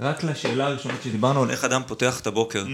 רק 0.00 0.24
לשאלה 0.24 0.66
הראשונה 0.66 0.94
שדיברנו 1.04 1.42
על 1.42 1.50
איך 1.50 1.64
אדם 1.64 1.82
פותח 1.86 2.20
את 2.20 2.26
הבוקר. 2.26 2.64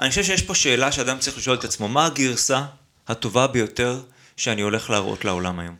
אני 0.00 0.08
חושב 0.08 0.24
שיש 0.24 0.42
פה 0.42 0.54
שאלה 0.54 0.92
שאדם 0.92 1.18
צריך 1.18 1.36
לשאול 1.38 1.56
את 1.56 1.64
עצמו, 1.64 1.88
מה 1.88 2.06
הגרסה 2.06 2.62
הטובה 3.08 3.46
ביותר 3.46 4.00
שאני 4.36 4.62
הולך 4.62 4.90
להראות 4.90 5.24
לעולם 5.24 5.58
היום? 5.58 5.74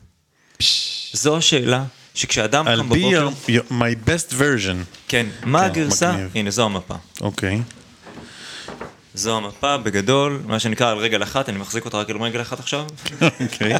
זו 1.13 1.37
השאלה 1.37 1.83
שכשאדם 2.13 2.67
I'll 2.67 2.71
קם 2.71 2.91
be 2.91 2.95
בבוקר, 2.95 3.29
your- 3.29 3.49
your- 3.49 3.71
my 3.71 4.07
best 4.09 4.33
version. 4.33 4.75
כן, 5.07 5.25
מה 5.43 5.59
כן, 5.59 5.65
הגרסה? 5.65 6.11
מגניב. 6.11 6.31
הנה, 6.35 6.51
זו 6.51 6.65
המפה. 6.65 6.95
אוקיי. 7.21 7.61
זו 9.13 9.37
המפה 9.37 9.77
בגדול, 9.77 10.41
מה 10.45 10.59
שנקרא 10.59 10.91
על 10.91 10.97
רגל 10.97 11.23
אחת, 11.23 11.49
אני 11.49 11.57
מחזיק 11.57 11.85
אותה 11.85 11.97
רק 11.97 12.09
על 12.09 12.21
רגל 12.21 12.41
אחת 12.41 12.59
עכשיו. 12.59 12.85
אוקיי. 13.41 13.73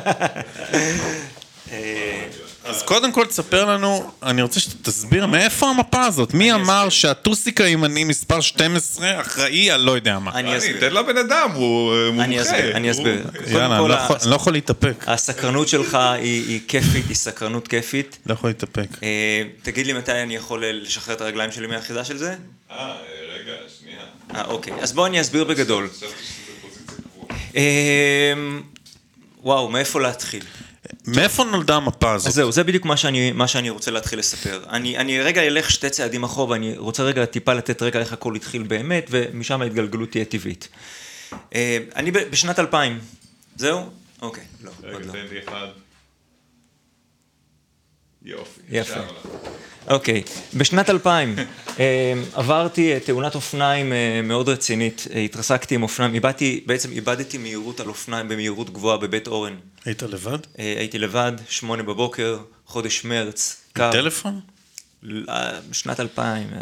אז 2.66 2.84
קודם 2.84 3.12
כל 3.12 3.26
תספר 3.26 3.66
לנו, 3.66 4.12
אני 4.24 4.42
רוצה 4.42 4.60
שתסביר 4.60 5.26
מאיפה 5.26 5.70
המפה 5.70 6.06
הזאת, 6.06 6.34
מי 6.34 6.54
אמר 6.54 6.90
שהטוסיק 6.90 7.62
הימני 7.62 8.04
מספר 8.04 8.42
12 8.42 9.22
אחראי 9.22 9.72
על 9.72 9.82
לא 9.82 9.92
יודע 9.92 10.20
מה. 10.20 10.32
אני 10.32 10.58
אסביר. 10.58 10.80
תן 10.80 10.94
לבן 10.94 11.18
אדם, 11.18 11.52
הוא 11.54 11.94
מומחה. 12.12 12.24
אני 12.26 12.92
אסביר, 12.92 13.26
יאללה, 13.48 13.78
אני 13.80 13.90
לא 13.90 13.94
יכול- 13.94 14.18
אני 14.22 14.30
לא 14.32 14.36
יכול 14.36 14.54
להתאפק. 14.54 15.04
הסקרנות 15.08 15.68
שלך 15.68 15.96
היא, 15.96 16.60
כיפית, 16.68 17.06
היא 17.08 17.16
סקרנות 17.16 17.68
כיפית. 17.68 18.18
לא 18.26 18.34
יכול 18.34 18.50
להתאפק. 18.50 18.88
אה, 19.04 19.08
תגיד 19.64 19.88
לי 19.88 19.94
מתי 19.94 20.12
אני 20.12 20.36
יכול 20.36 20.64
לשחרר 20.66 21.16
את 21.16 21.22
הרגליים 21.22 21.52
שלי 21.52 21.68
מהאחיזה 21.68 22.04
של 22.04 22.18
זה? 22.18 22.36
אה, 22.72 22.94
רגע, 23.36 23.52
שנייה. 23.80 24.00
אה, 24.36 24.46
אוקיי. 24.46 24.74
אז 24.82 24.94
בוא 24.94 25.08
אני 25.08 25.22
אסביר 25.22 25.44
בגדול. 25.44 25.90
אה, 27.56 28.34
וואו, 29.44 29.70
מאיפה 29.70 30.02
להתחיל? 30.02 30.44
מאיפה 31.08 31.44
נולדה 31.44 31.76
המפה 31.76 32.14
אז 32.14 32.22
הזאת? 32.22 32.34
זהו, 32.34 32.52
זה 32.52 32.64
בדיוק 32.64 32.86
מה 32.86 32.98
שאני, 32.98 33.32
מה 33.32 33.48
שאני 33.48 33.70
רוצה 33.70 33.92
להתחיל 33.92 34.20
לספר. 34.20 34.64
אני, 34.70 34.98
אני 34.98 35.22
רגע 35.22 35.42
אלך 35.42 35.72
שתי 35.72 35.90
צעדים 35.90 36.24
אחורה, 36.24 36.50
ואני 36.50 36.78
רוצה 36.78 37.04
רגע 37.04 37.26
טיפה 37.26 37.54
לתת 37.54 37.82
רקע 37.82 38.00
איך 38.00 38.14
הכל 38.14 38.36
התחיל 38.36 38.64
באמת, 38.64 39.08
ומשם 39.10 39.62
ההתגלגלות 39.62 40.12
תהיה 40.12 40.26
טבעית. 40.26 40.68
אה, 41.56 41.78
אני 41.96 42.12
ב- 42.12 42.18
בשנת 42.30 42.60
2000, 42.60 43.00
זהו? 43.56 43.90
אוקיי, 44.22 44.44
לא, 44.64 44.72
עוד 44.84 44.96
רגע, 44.96 45.06
לא. 45.06 45.12
תן 45.12 45.26
לי 45.32 45.40
אחד. 45.48 45.68
יופי. 48.26 48.62
יפה. 48.70 49.00
אוקיי, 49.88 50.24
בשנת 50.54 50.90
2000 50.90 51.36
אה, 51.80 52.14
עברתי 52.34 52.94
אה, 52.94 53.00
תאונת 53.00 53.36
אופניים 53.36 53.94
אה, 53.94 54.22
מאוד 54.24 54.50
רצינית, 54.50 55.08
אה, 55.14 55.20
התרסקתי 55.20 55.76
עם 55.76 55.84
אופניים, 55.84 56.14
איבדתי, 56.14 56.64
בעצם 56.66 56.92
איבדתי 56.92 57.38
מהירות 57.38 57.80
על 57.80 57.88
אופניים 57.88 58.30
במהירות 58.30 58.70
גבוהה 58.70 58.98
בבית 58.98 59.28
אורן. 59.28 59.56
היית 59.86 60.04
לבד? 60.04 60.38
הייתי 60.58 61.00
לבד, 61.00 61.32
שמונה 61.50 61.84
בבוקר, 61.84 62.38
חודש 62.66 63.06
מרץ, 63.06 63.62
קר, 63.74 63.92
טלפון? 63.92 64.40
אה, 65.30 65.60
שנת 65.72 66.00
2000, 66.00 66.48
אה, 66.54 66.60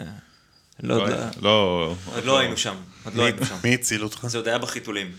לא, 0.83 0.97
לא, 0.97 1.01
עוד 1.03 1.09
לא- 1.09 1.17
לא, 1.41 1.95
עוד 2.15 2.25
לא 2.25 2.39
היינו 2.39 2.57
שם, 2.57 2.75
עוד 3.05 3.15
לא 3.15 3.23
היינו 3.23 3.45
שם. 3.45 3.55
מי 3.63 3.73
הציל 3.73 4.03
אותך? 4.03 4.25
זה 4.27 4.37
עוד 4.37 4.47
היה 4.47 4.57
בחיתולים. 4.57 5.11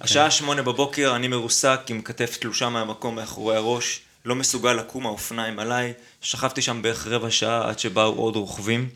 השעה 0.00 0.30
שמונה 0.30 0.62
בבוקר, 0.62 1.16
אני 1.16 1.28
מרוסק 1.28 1.80
עם 1.88 2.02
כתף 2.02 2.36
תלושה 2.40 2.68
מהמקום 2.68 3.14
מאחורי 3.14 3.56
הראש, 3.56 4.00
לא 4.26 4.34
מסוגל 4.34 4.72
לקום 4.72 5.06
האופניים 5.06 5.58
עליי, 5.58 5.92
שכבתי 6.20 6.62
שם 6.62 6.82
בערך 6.82 7.06
רבע 7.06 7.30
שעה 7.30 7.68
עד 7.68 7.78
שבאו 7.78 8.14
עוד 8.14 8.36
רוכבים. 8.36 8.88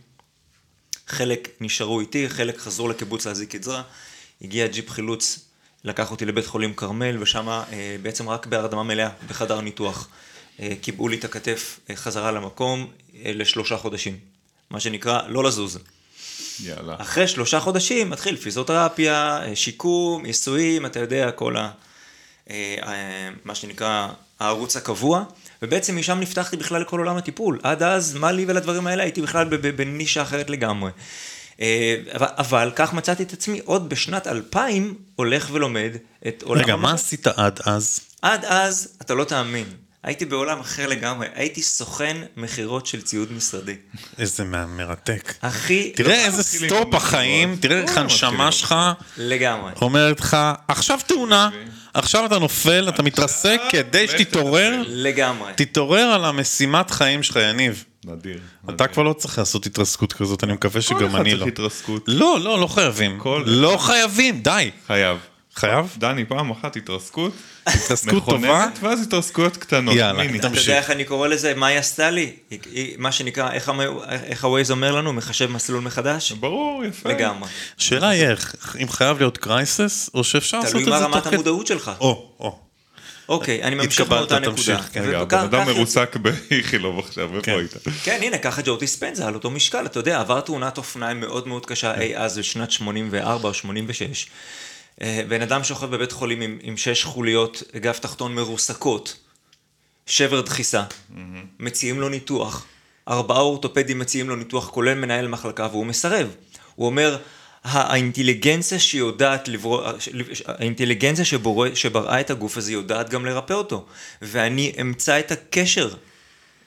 חלק 1.06 1.49
נשארו 1.60 2.00
איתי, 2.00 2.28
חלק 2.28 2.58
חזרו 2.58 2.88
לקיבוץ 2.88 3.26
להזיק 3.26 3.54
גזרה. 3.54 3.82
הגיע 4.42 4.66
ג'יפ 4.66 4.90
חילוץ, 4.90 5.38
לקח 5.84 6.10
אותי 6.10 6.25
לבית 6.25 6.46
חולים 6.46 6.75
כרמל, 6.75 7.22
ושם 7.22 7.49
אה, 7.49 7.96
בעצם 8.02 8.28
רק 8.28 8.46
בהרדמה 8.46 8.82
מלאה, 8.82 9.08
בחדר 9.28 9.60
ניתוח. 9.60 10.08
אה, 10.60 10.72
קיבעו 10.80 11.08
לי 11.08 11.16
את 11.16 11.25
הכתף 11.25 11.80
אה, 11.90 11.96
חזרה 11.96 12.32
למקום 12.32 12.90
אה, 13.14 13.32
לשלושה 13.34 13.76
חודשים. 13.76 14.18
מה 14.70 14.80
שנקרא, 14.80 15.28
לא 15.28 15.44
לזוז. 15.44 15.78
יאללה. 16.62 16.96
אחרי 16.99 17.28
שלושה 17.28 17.60
חודשים 17.60 18.10
מתחיל 18.10 18.37
פיזיותרפיה, 18.37 19.42
אה, 19.42 19.56
שיקום, 19.56 20.22
ניסויים, 20.22 20.87
אתה 20.87 21.00
יודע, 21.00 21.30
כל 21.30 21.56
ה... 21.56 21.70
אה, 22.50 22.76
אה, 22.82 23.28
מה 23.44 23.54
שנקרא 23.54 24.08
הערוץ 24.40 24.76
הקבוע, 24.76 25.23
ובעצם 25.62 25.97
משם 25.97 26.20
נפתחתי 26.20 26.56
בכלל 26.56 26.80
לכל 26.80 26.99
עולם 26.99 27.16
הטיפול. 27.16 27.59
עד 27.62 27.82
אז, 27.82 28.14
מה 28.14 28.32
לי 28.32 28.44
ולדברים 28.49 28.87
האלה, 28.87 29.02
הייתי 29.02 29.23
בכלל 29.23 29.44
בנישה 29.76 30.23
אחרת 30.23 30.50
לגמרי. 30.50 30.90
אה, 31.61 31.97
אבל, 32.14 32.26
אבל 32.38 32.73
כך 32.76 32.92
מצאתי 32.92 33.23
את 33.23 33.32
עצמי 33.32 33.61
עוד 33.64 33.88
בשנת 33.88 34.26
2000 34.26 34.94
הולך 35.16 35.49
ולומד 35.52 35.90
את 36.28 36.42
עולם 36.42 36.62
רגע, 36.62 36.76
מה. 36.76 36.92
עשית 36.92 37.26
עד 37.26 37.61
אז? 37.64 38.00
עד 38.23 38.44
אז, 38.44 38.97
אתה 39.02 39.14
לא 39.14 39.25
תאמין, 39.25 39.66
הייתי 40.02 40.25
בעולם 40.25 40.61
אחר 40.61 40.87
לגמרי, 40.87 41.26
הייתי 41.35 41.62
סוכן 41.62 42.16
מכירות 42.37 42.87
של 42.87 43.02
ציוד 43.02 43.33
משרדי. 43.33 43.76
איזה 44.19 44.45
מרתק. 44.45 45.35
הכי... 45.42 45.92
תראה 45.97 46.25
איזה 46.25 46.40
מתחילים 46.40 46.71
סטופ. 46.71 46.95
החיים, 46.95 47.57
תראה 47.61 47.80
איך 47.80 47.90
כולם 47.90 48.02
הנשמה 48.02 48.52
שלך 48.52 48.75
לגמרי. 49.16 49.73
אומרת 49.83 50.21
לך, 50.21 50.37
עכשיו 50.69 50.99
תאונה, 51.07 51.50
עכשיו 51.95 52.26
אתה 52.26 52.38
נופל, 52.38 52.88
אתה 52.88 53.02
מתרסק 53.02 53.61
כדי 53.71 54.09
שתתעורר, 54.09 54.83
לגמרי. 54.87 55.52
תתעורר 55.57 56.07
על 56.07 56.25
המשימת 56.25 56.90
חיים 56.90 57.23
שלך, 57.23 57.37
יניב. 57.37 57.85
נדיר. 58.04 58.38
אתה 58.71 58.87
כבר 58.87 59.02
לא 59.02 59.12
צריך 59.12 59.38
לעשות 59.38 59.66
התרסקות 59.66 60.12
כזאת, 60.12 60.45
אני 60.45 60.52
מקווה 60.52 60.80
כל 60.80 60.80
שגם 60.80 61.07
אחד 61.07 61.21
אני 61.21 61.30
צריך 61.30 61.42
לא. 61.42 61.47
התרסקות. 61.47 62.04
לא, 62.07 62.40
לא, 62.40 62.61
לא 62.61 62.66
חייבים. 62.66 63.19
כל 63.19 63.42
לא 63.47 63.76
חייבים, 63.80 64.42
די. 64.42 64.71
חייב. 64.87 65.19
חייב? 65.54 65.97
דני, 65.99 66.25
פעם 66.25 66.50
אחת 66.50 66.76
התרסקות. 66.76 67.33
התרסקות 67.66 68.25
טובה? 68.25 68.38
מכוננת, 68.38 68.78
ואז 68.83 69.02
התרסקות 69.02 69.57
קטנות. 69.57 69.97
יאללה, 69.97 70.23
מיני. 70.25 70.38
אתה 70.38 70.47
יודע 70.47 70.78
איך 70.78 70.90
אני 70.90 71.04
קורא 71.04 71.28
לזה? 71.28 71.54
מה 71.54 71.66
היא 71.66 71.78
עשתה 71.78 72.11
לי? 72.11 72.37
מה 72.99 73.12
שנקרא, 73.12 73.50
איך 73.52 74.45
ה-Waze 74.45 74.71
אומר 74.71 74.92
לנו? 74.92 75.12
מחשב 75.12 75.50
מסלול 75.50 75.80
מחדש? 75.80 76.33
ברור, 76.33 76.85
יפה. 76.85 77.09
לגמרי. 77.09 77.49
השאלה 77.78 78.09
היא 78.09 78.25
איך, 78.25 78.54
אם 78.83 78.88
חייב 78.88 79.19
להיות 79.19 79.38
קרייסס, 79.38 80.11
או 80.14 80.25
שאפשר 80.25 80.59
לעשות 80.59 80.73
תלוי 80.73 80.85
את 80.85 80.88
מה 80.88 80.99
זה 80.99 81.04
רמת 81.04 81.14
תוך 81.14 81.25
כדי... 81.25 81.35
המודעות 81.35 81.66
שלך. 81.66 81.90
או, 82.00 82.33
או. 82.40 82.59
אוקיי, 83.28 83.62
אני 83.62 83.75
ממשיך 83.75 84.09
מאותה 84.09 84.38
נקודה. 84.38 84.57
תמשיך, 84.57 84.88
כן. 84.92 85.02
רגע, 85.02 85.21
הבן 85.21 85.38
אדם 85.38 85.66
מרוסק 85.66 86.16
באיכילוב 86.16 86.99
עכשיו, 86.99 87.28
כן. 87.28 87.37
איפה 87.37 87.50
היית? 87.50 87.75
כן, 88.04 88.19
הנה, 88.23 88.38
ככה 88.38 88.62
ג'ו 88.64 88.76
דיספנזה 88.76 89.26
על 89.26 89.35
אותו 89.35 89.50
משקל, 89.50 89.87
אתה 89.87 89.99
יודע, 89.99 90.21
עבר 90.21 90.40
תאונת 90.40 90.78
אופניים 90.78 91.21
מאוד 91.21 91.49
מאוד 91.49 91.66
קשה 91.66 91.95
כן. 91.95 92.00
אי 92.00 92.16
אז 92.16 92.38
בשנת 92.38 92.71
84 92.71 93.49
או 93.49 93.54
86. 93.54 94.26
אה, 95.02 95.23
בן 95.28 95.42
אדם 95.42 95.64
שוכב 95.64 95.87
בבית 95.87 96.12
חולים 96.12 96.40
עם, 96.40 96.59
עם 96.62 96.76
שש 96.76 97.04
חוליות 97.04 97.62
גב 97.76 97.92
תחתון 97.92 98.35
מרוסקות, 98.35 99.16
שבר 100.07 100.40
דחיסה, 100.40 100.85
מציעים 101.61 102.00
לו 102.00 102.09
ניתוח, 102.09 102.66
ארבעה 103.09 103.40
אורתופדים 103.40 103.99
מציעים 103.99 104.28
לו 104.28 104.37
ניתוח, 104.37 104.69
כולל 104.69 104.95
מנהל 104.95 105.28
מחלקה, 105.28 105.69
והוא 105.71 105.87
מסרב. 105.87 106.28
הוא 106.75 106.87
אומר, 106.87 107.19
"ה- 107.64 107.92
האינטליגנציה 107.92 108.78
שיודעת 108.78 109.49
לברוא, 109.49 109.83
האינטליגנציה 110.47 111.25
שבורא, 111.25 111.69
שבראה 111.75 112.21
את 112.21 112.30
הגוף 112.30 112.57
הזה 112.57 112.73
יודעת 112.73 113.11
גם 113.11 113.26
לרפא 113.26 113.52
אותו, 113.52 113.87
ואני 114.23 114.73
אמצא 114.80 115.19
את 115.19 115.33
הקשר 115.33 115.90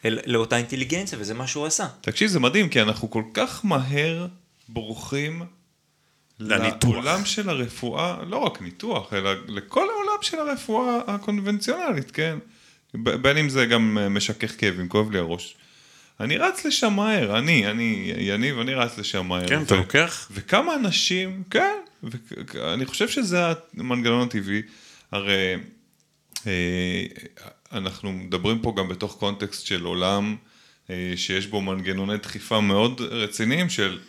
אל, 0.05 0.19
לאותה 0.25 0.57
אינטליגנציה, 0.57 1.17
וזה 1.21 1.33
מה 1.33 1.47
שהוא 1.47 1.65
עשה. 1.65 1.87
תקשיב, 2.01 2.29
זה 2.29 2.39
מדהים, 2.39 2.69
כי 2.69 2.81
אנחנו 2.81 3.09
כל 3.11 3.23
כך 3.33 3.65
מהר 3.65 4.27
בורחים 4.69 5.43
לניתוח. 6.47 6.91
לעולם 6.91 7.25
של 7.25 7.49
הרפואה, 7.49 8.17
לא 8.27 8.37
רק 8.37 8.61
ניתוח, 8.61 9.13
אלא 9.13 9.31
לכל 9.47 9.87
העולם 9.89 10.17
של 10.21 10.39
הרפואה 10.39 10.99
הקונבנציונלית, 11.07 12.11
כן? 12.11 12.37
בין 12.93 13.37
אם 13.37 13.49
זה 13.49 13.65
גם 13.65 13.97
אה, 14.01 14.09
משכך 14.09 14.53
כאבים, 14.57 14.89
כואב 14.89 15.11
לי 15.11 15.19
הראש. 15.19 15.55
אני 16.19 16.37
רץ 16.37 16.65
לשם 16.65 16.93
מהר, 16.93 17.37
אני, 17.37 17.67
אני, 17.67 18.13
יניב, 18.17 18.59
אני 18.59 18.73
רץ 18.73 18.97
לשם 18.97 19.27
מהר. 19.27 19.47
כן, 19.47 19.59
ו- 19.59 19.63
אתה 19.63 19.75
לוקח? 19.75 20.27
וכמה 20.31 20.75
אנשים, 20.75 21.43
כן, 21.49 21.75
ואני 22.03 22.85
חושב 22.85 23.07
שזה 23.07 23.39
המנגנון 23.77 24.27
הטבעי, 24.27 24.61
הרי 25.11 25.55
אה, 26.47 27.05
אנחנו 27.71 28.11
מדברים 28.11 28.59
פה 28.59 28.73
גם 28.77 28.87
בתוך 28.87 29.15
קונטקסט 29.19 29.65
של 29.65 29.83
עולם 29.83 30.35
אה, 30.89 31.13
שיש 31.15 31.47
בו 31.47 31.61
מנגנוני 31.61 32.17
דחיפה 32.17 32.61
מאוד 32.61 33.01
רציניים 33.01 33.69
של, 33.69 33.99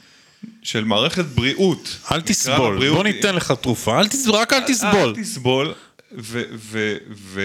של 0.62 0.84
מערכת 0.84 1.24
בריאות. 1.24 1.98
אל 2.12 2.20
תסבול, 2.20 2.88
בוא 2.88 3.04
ניתן 3.04 3.34
לך 3.34 3.52
תרופה, 3.52 3.98
אל 3.98 4.08
תסבול, 4.08 4.34
רק 4.34 4.52
אל 4.52 4.60
תסבול. 4.66 5.14
אל 5.16 5.22
תסבול. 5.22 5.74
ו... 6.18 6.42
ו... 6.54 6.96
ו... 7.10 7.40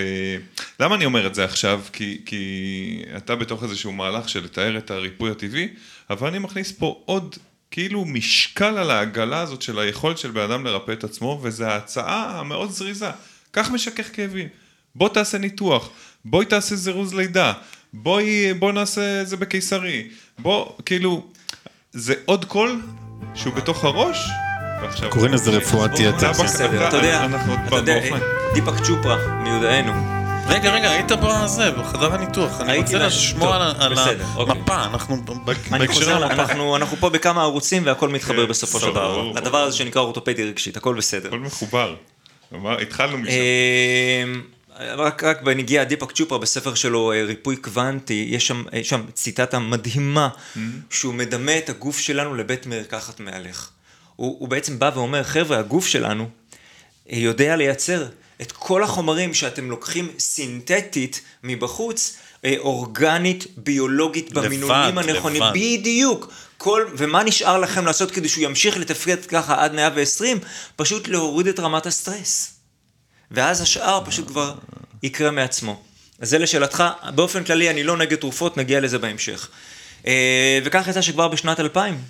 למה 0.79 0.95
אני 0.95 1.05
אומר 1.05 1.27
את 1.27 1.35
זה 1.35 1.43
עכשיו? 1.43 1.81
כי, 1.93 2.21
כי 2.25 3.03
אתה 3.17 3.35
בתוך 3.35 3.63
איזשהו 3.63 3.91
מהלך 3.91 4.29
של 4.29 4.43
לתאר 4.43 4.77
את 4.77 4.91
הריפוי 4.91 5.31
הטבעי, 5.31 5.67
אבל 6.09 6.27
אני 6.27 6.39
מכניס 6.39 6.71
פה 6.71 7.01
עוד 7.05 7.35
כאילו 7.71 8.05
משקל 8.05 8.77
על 8.77 8.91
העגלה 8.91 9.39
הזאת 9.39 9.61
של 9.61 9.79
היכולת 9.79 10.17
של 10.17 10.31
בן 10.31 10.41
אדם 10.41 10.65
לרפא 10.65 10.91
את 10.91 11.03
עצמו, 11.03 11.39
וזו 11.43 11.65
ההצעה 11.65 12.39
המאוד 12.39 12.71
זריזה. 12.71 13.09
קח 13.51 13.71
משכך 13.71 14.15
כאבים, 14.15 14.47
בוא 14.95 15.09
תעשה 15.09 15.37
ניתוח, 15.37 15.89
בואי 16.25 16.45
תעשה 16.45 16.75
זירוז 16.75 17.13
לידה, 17.13 17.53
בואי, 17.93 18.53
בוא 18.53 18.71
נעשה 18.71 19.21
את 19.21 19.27
זה 19.27 19.37
בקיסרי, 19.37 20.07
בוא, 20.39 20.71
כאילו, 20.85 21.31
זה 21.91 22.13
עוד 22.25 22.45
קול 22.45 22.81
שהוא 23.35 23.53
בתוך 23.53 23.83
הראש, 23.83 24.17
ועכשיו... 24.81 25.09
קוראים 25.09 25.33
לזה 25.33 25.51
רפואת 25.51 25.91
יתר. 25.99 26.31
אתה- 26.31 26.97
יודע, 26.97 27.25
אתה 27.67 27.75
יודע. 27.75 28.01
דיפק 28.53 28.73
צ'ופרה, 28.87 29.17
מיודענו, 29.43 29.91
רגע, 30.47 30.71
רגע, 30.73 30.89
היית 30.91 31.11
בזה, 31.11 31.71
בחדר 31.71 32.13
הניתוח. 32.13 32.61
אני 32.61 32.77
רוצה 32.77 32.97
לשמוע 32.97 33.55
על. 33.55 34.21
המפה, 34.35 34.83
אנחנו 34.85 35.17
בהקשר 35.79 36.19
למפה. 36.19 36.33
אנחנו, 36.33 36.77
פה 36.99 37.09
בכמה 37.09 37.41
ערוצים 37.41 37.85
והכל 37.85 38.09
מתחבר 38.09 38.43
כן, 38.45 38.49
בסופו 38.49 38.79
של 38.79 38.89
דבר. 38.89 39.31
הדבר. 39.35 39.57
הזה 39.57 39.77
שנקרא 39.77 40.01
אורתופדיה 40.01 40.45
רגשית, 40.45 40.77
הכל 40.77 40.95
בסדר. 40.95 41.27
הכל 41.27 41.39
מחובר. 41.39 41.95
התחלנו 42.81 43.17
משם. 43.17 44.41
רק, 44.79 45.23
רק 45.23 45.41
בנגיעה, 45.41 45.85
דיפק 45.85 46.11
צ'ופרה 46.11 46.37
בספר 46.37 46.75
שלו 46.75 47.11
אה, 47.11 47.23
ריפוי 47.23 47.55
קוונטי, 47.55 48.27
יש 48.29 48.47
שם, 48.47 48.63
יש 48.73 48.89
שם 48.89 49.01
ציטטה 49.13 49.59
מדהימה, 49.59 50.29
שהוא 50.89 51.13
מדמה 51.13 51.57
את 51.57 51.69
הגוף 51.69 51.99
שלנו 51.99 52.35
לבית 52.35 52.65
מרקחת 52.65 53.19
מהלך. 53.19 53.69
הוא, 54.15 54.35
הוא 54.39 54.47
בעצם 54.49 54.79
בא 54.79 54.91
ואומר, 54.95 55.23
חבר'ה, 55.23 55.59
הגוף 55.59 55.87
שלנו 55.87 56.29
אה, 57.11 57.17
יודע 57.17 57.55
לייצר 57.55 58.05
את 58.41 58.51
כל 58.51 58.83
החומרים 58.83 59.33
שאתם 59.33 59.69
לוקחים 59.69 60.11
סינתטית 60.19 61.21
מבחוץ, 61.43 62.17
אה, 62.45 62.55
אורגנית, 62.57 63.47
ביולוגית, 63.57 64.31
לבד, 64.31 64.45
במינונים 64.45 64.97
הנכונים. 64.97 65.43
לבד. 65.43 65.51
בדיוק. 65.53 66.31
כל, 66.57 66.85
ומה 66.97 67.23
נשאר 67.23 67.57
לכם 67.57 67.85
לעשות 67.85 68.11
כדי 68.11 68.29
שהוא 68.29 68.43
ימשיך 68.43 68.77
לתפקד 68.77 69.25
ככה 69.25 69.63
עד 69.63 69.73
120? 69.73 70.39
פשוט 70.75 71.07
להוריד 71.07 71.47
את 71.47 71.59
רמת 71.59 71.85
הסטרס. 71.85 72.58
ואז 73.31 73.61
השאר 73.61 74.01
פשוט 74.05 74.27
כבר 74.27 74.53
יקרה 75.03 75.31
מעצמו. 75.31 75.81
אז 76.19 76.29
זה 76.29 76.37
לשאלתך, 76.39 76.83
באופן 77.15 77.43
כללי 77.43 77.69
אני 77.69 77.83
לא 77.83 77.97
נגד 77.97 78.15
תרופות, 78.17 78.57
נגיע 78.57 78.79
לזה 78.79 78.97
בהמשך. 78.97 79.49
אה, 80.07 80.59
וכך 80.63 80.87
יצא 80.87 81.01
שכבר 81.01 81.27
בשנת 81.27 81.59
2000 81.59 82.01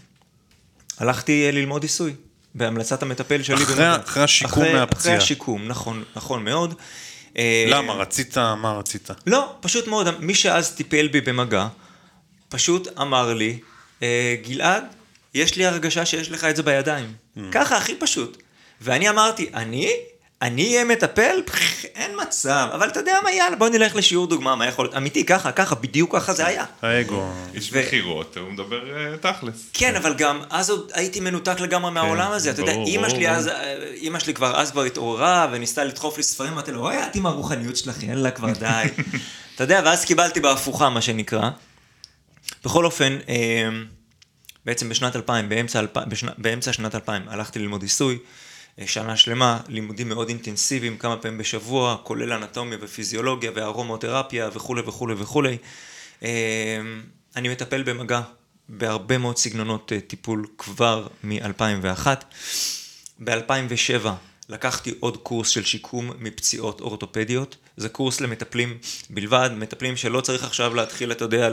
הלכתי 0.97 1.45
אה, 1.45 1.51
ללמוד 1.51 1.83
עיסוי, 1.83 2.13
בהמלצת 2.55 3.01
המטפל 3.03 3.43
שלי. 3.43 3.55
אחרי- 3.55 3.75
במדע. 3.75 3.97
אחרי 4.05 4.23
השיקום 4.23 4.51
אחרי- 4.63 4.73
מהפציעה. 4.73 5.01
אחרי 5.15 5.23
השיקום, 5.23 5.67
נכון, 5.67 6.03
נכון 6.15 6.43
מאוד. 6.43 6.73
אה, 7.37 7.65
למה? 7.67 7.93
רצית, 7.93 8.37
מה 8.37 8.71
רצית? 8.73 9.09
לא, 9.27 9.53
פשוט 9.61 9.87
מאוד, 9.87 10.19
מי 10.19 10.35
שאז 10.35 10.71
טיפל 10.71 11.07
בי 11.07 11.21
במגע, 11.21 11.67
פשוט 12.49 12.87
אמר 13.01 13.33
לי, 13.33 13.59
גלעד, 14.47 14.83
יש 15.33 15.55
לי 15.55 15.65
הרגשה 15.65 16.05
שיש 16.05 16.31
לך 16.31 16.43
את 16.43 16.55
זה 16.55 16.63
בידיים. 16.63 17.13
ככה, 17.51 17.77
הכי 17.77 17.95
פשוט. 17.95 18.37
ואני 18.81 19.09
אמרתי, 19.09 19.49
אני? 19.53 19.91
אני 20.41 20.65
אהיה 20.67 20.85
מטפל? 20.85 21.41
פח, 21.45 21.59
אין 21.85 22.11
מצב. 22.21 22.67
אבל 22.73 22.87
אתה 22.89 22.99
יודע 22.99 23.13
מה, 23.23 23.31
יאללה, 23.31 23.55
בוא 23.55 23.69
נלך 23.69 23.95
לשיעור 23.95 24.27
דוגמה, 24.27 24.55
מה 24.55 24.67
יכול 24.67 24.85
להיות? 24.85 24.95
אמיתי, 24.97 25.25
ככה, 25.25 25.51
ככה, 25.51 25.75
בדיוק 25.75 26.15
ככה 26.15 26.33
זה 26.33 26.45
היה. 26.47 26.65
האגו. 26.81 27.31
איש 27.53 27.69
ו- 27.73 27.79
מכירות, 27.79 28.37
הוא 28.37 28.51
מדבר 28.51 28.97
אה, 28.97 29.17
תכלס. 29.17 29.65
כן, 29.73 29.95
אבל 29.95 30.13
גם 30.13 30.41
אז 30.49 30.69
עוד 30.69 30.91
הייתי 30.93 31.19
מנותק 31.19 31.59
לגמרי 31.59 31.91
מהעולם 31.91 32.31
הזה. 32.31 32.51
אתה 32.51 32.61
יודע, 32.61 32.71
אימא 32.71 33.09
שלי. 33.09 33.29
אז, 33.29 33.47
אה, 33.47 33.53
אימא 33.93 34.19
שלי 34.19 34.33
כבר 34.33 34.59
אז 34.61 34.71
כבר 34.71 34.83
התעוררה 34.83 35.47
וניסתה 35.51 35.83
לדחוף 35.83 36.17
לי 36.17 36.23
ספרים, 36.23 36.53
אמרתי 36.53 36.71
לו, 36.71 36.79
אוי, 36.85 37.03
את 37.03 37.15
עם 37.15 37.25
הרוחניות 37.25 37.77
שלך, 37.77 38.03
יאללה 38.03 38.31
כבר 38.31 38.51
די. 38.51 38.83
אתה 39.55 39.63
יודע, 39.63 39.81
ואז 39.85 40.05
קיבלתי 40.05 40.39
בהפוכה, 40.39 40.89
מה 40.89 41.01
שנקרא. 41.01 41.49
בכל 42.65 42.85
אופן, 42.85 43.17
אה, 43.29 43.69
בעצם 44.65 44.89
בשנת 44.89 45.15
2000, 45.15 45.49
באמצע, 45.49 45.79
אלפ- 45.81 46.05
בשנה- 46.07 46.31
באמצע 46.37 46.73
שנת 46.73 46.95
2000, 46.95 47.21
הלכתי 47.29 47.59
ללמוד 47.59 47.81
עיסוי. 47.81 48.17
אה, 48.79 48.87
שנה 48.87 49.17
שלמה, 49.17 49.59
לימודים 49.67 50.09
מאוד 50.09 50.29
אינטנסיביים, 50.29 50.97
כמה 50.97 51.17
פעמים 51.17 51.37
בשבוע, 51.37 51.97
כולל 52.03 52.33
אנטומיה 52.33 52.77
ופיזיולוגיה 52.81 53.51
וארומותרפיה 53.55 54.49
וכולי 54.53 54.81
וכולי 54.81 55.13
וכולי. 55.17 55.57
אה, 56.23 56.81
אני 57.35 57.49
מטפל 57.49 57.83
במגע 57.83 58.21
בהרבה 58.69 59.17
מאוד 59.17 59.37
סגנונות 59.37 59.91
אה, 59.91 59.99
טיפול 59.99 60.45
כבר 60.57 61.07
מ-2001. 61.23 62.07
ב-2007 63.19 64.07
לקחתי 64.49 64.93
עוד 64.99 65.17
קורס 65.17 65.49
של 65.49 65.63
שיקום 65.63 66.11
מפציעות 66.19 66.81
אורתופדיות. 66.81 67.55
זה 67.77 67.89
קורס 67.89 68.21
למטפלים 68.21 68.77
בלבד, 69.09 69.49
מטפלים 69.57 69.97
שלא 69.97 70.21
צריך 70.21 70.43
עכשיו 70.43 70.75
להתחיל, 70.75 71.11
אתה 71.11 71.25
יודע, 71.25 71.49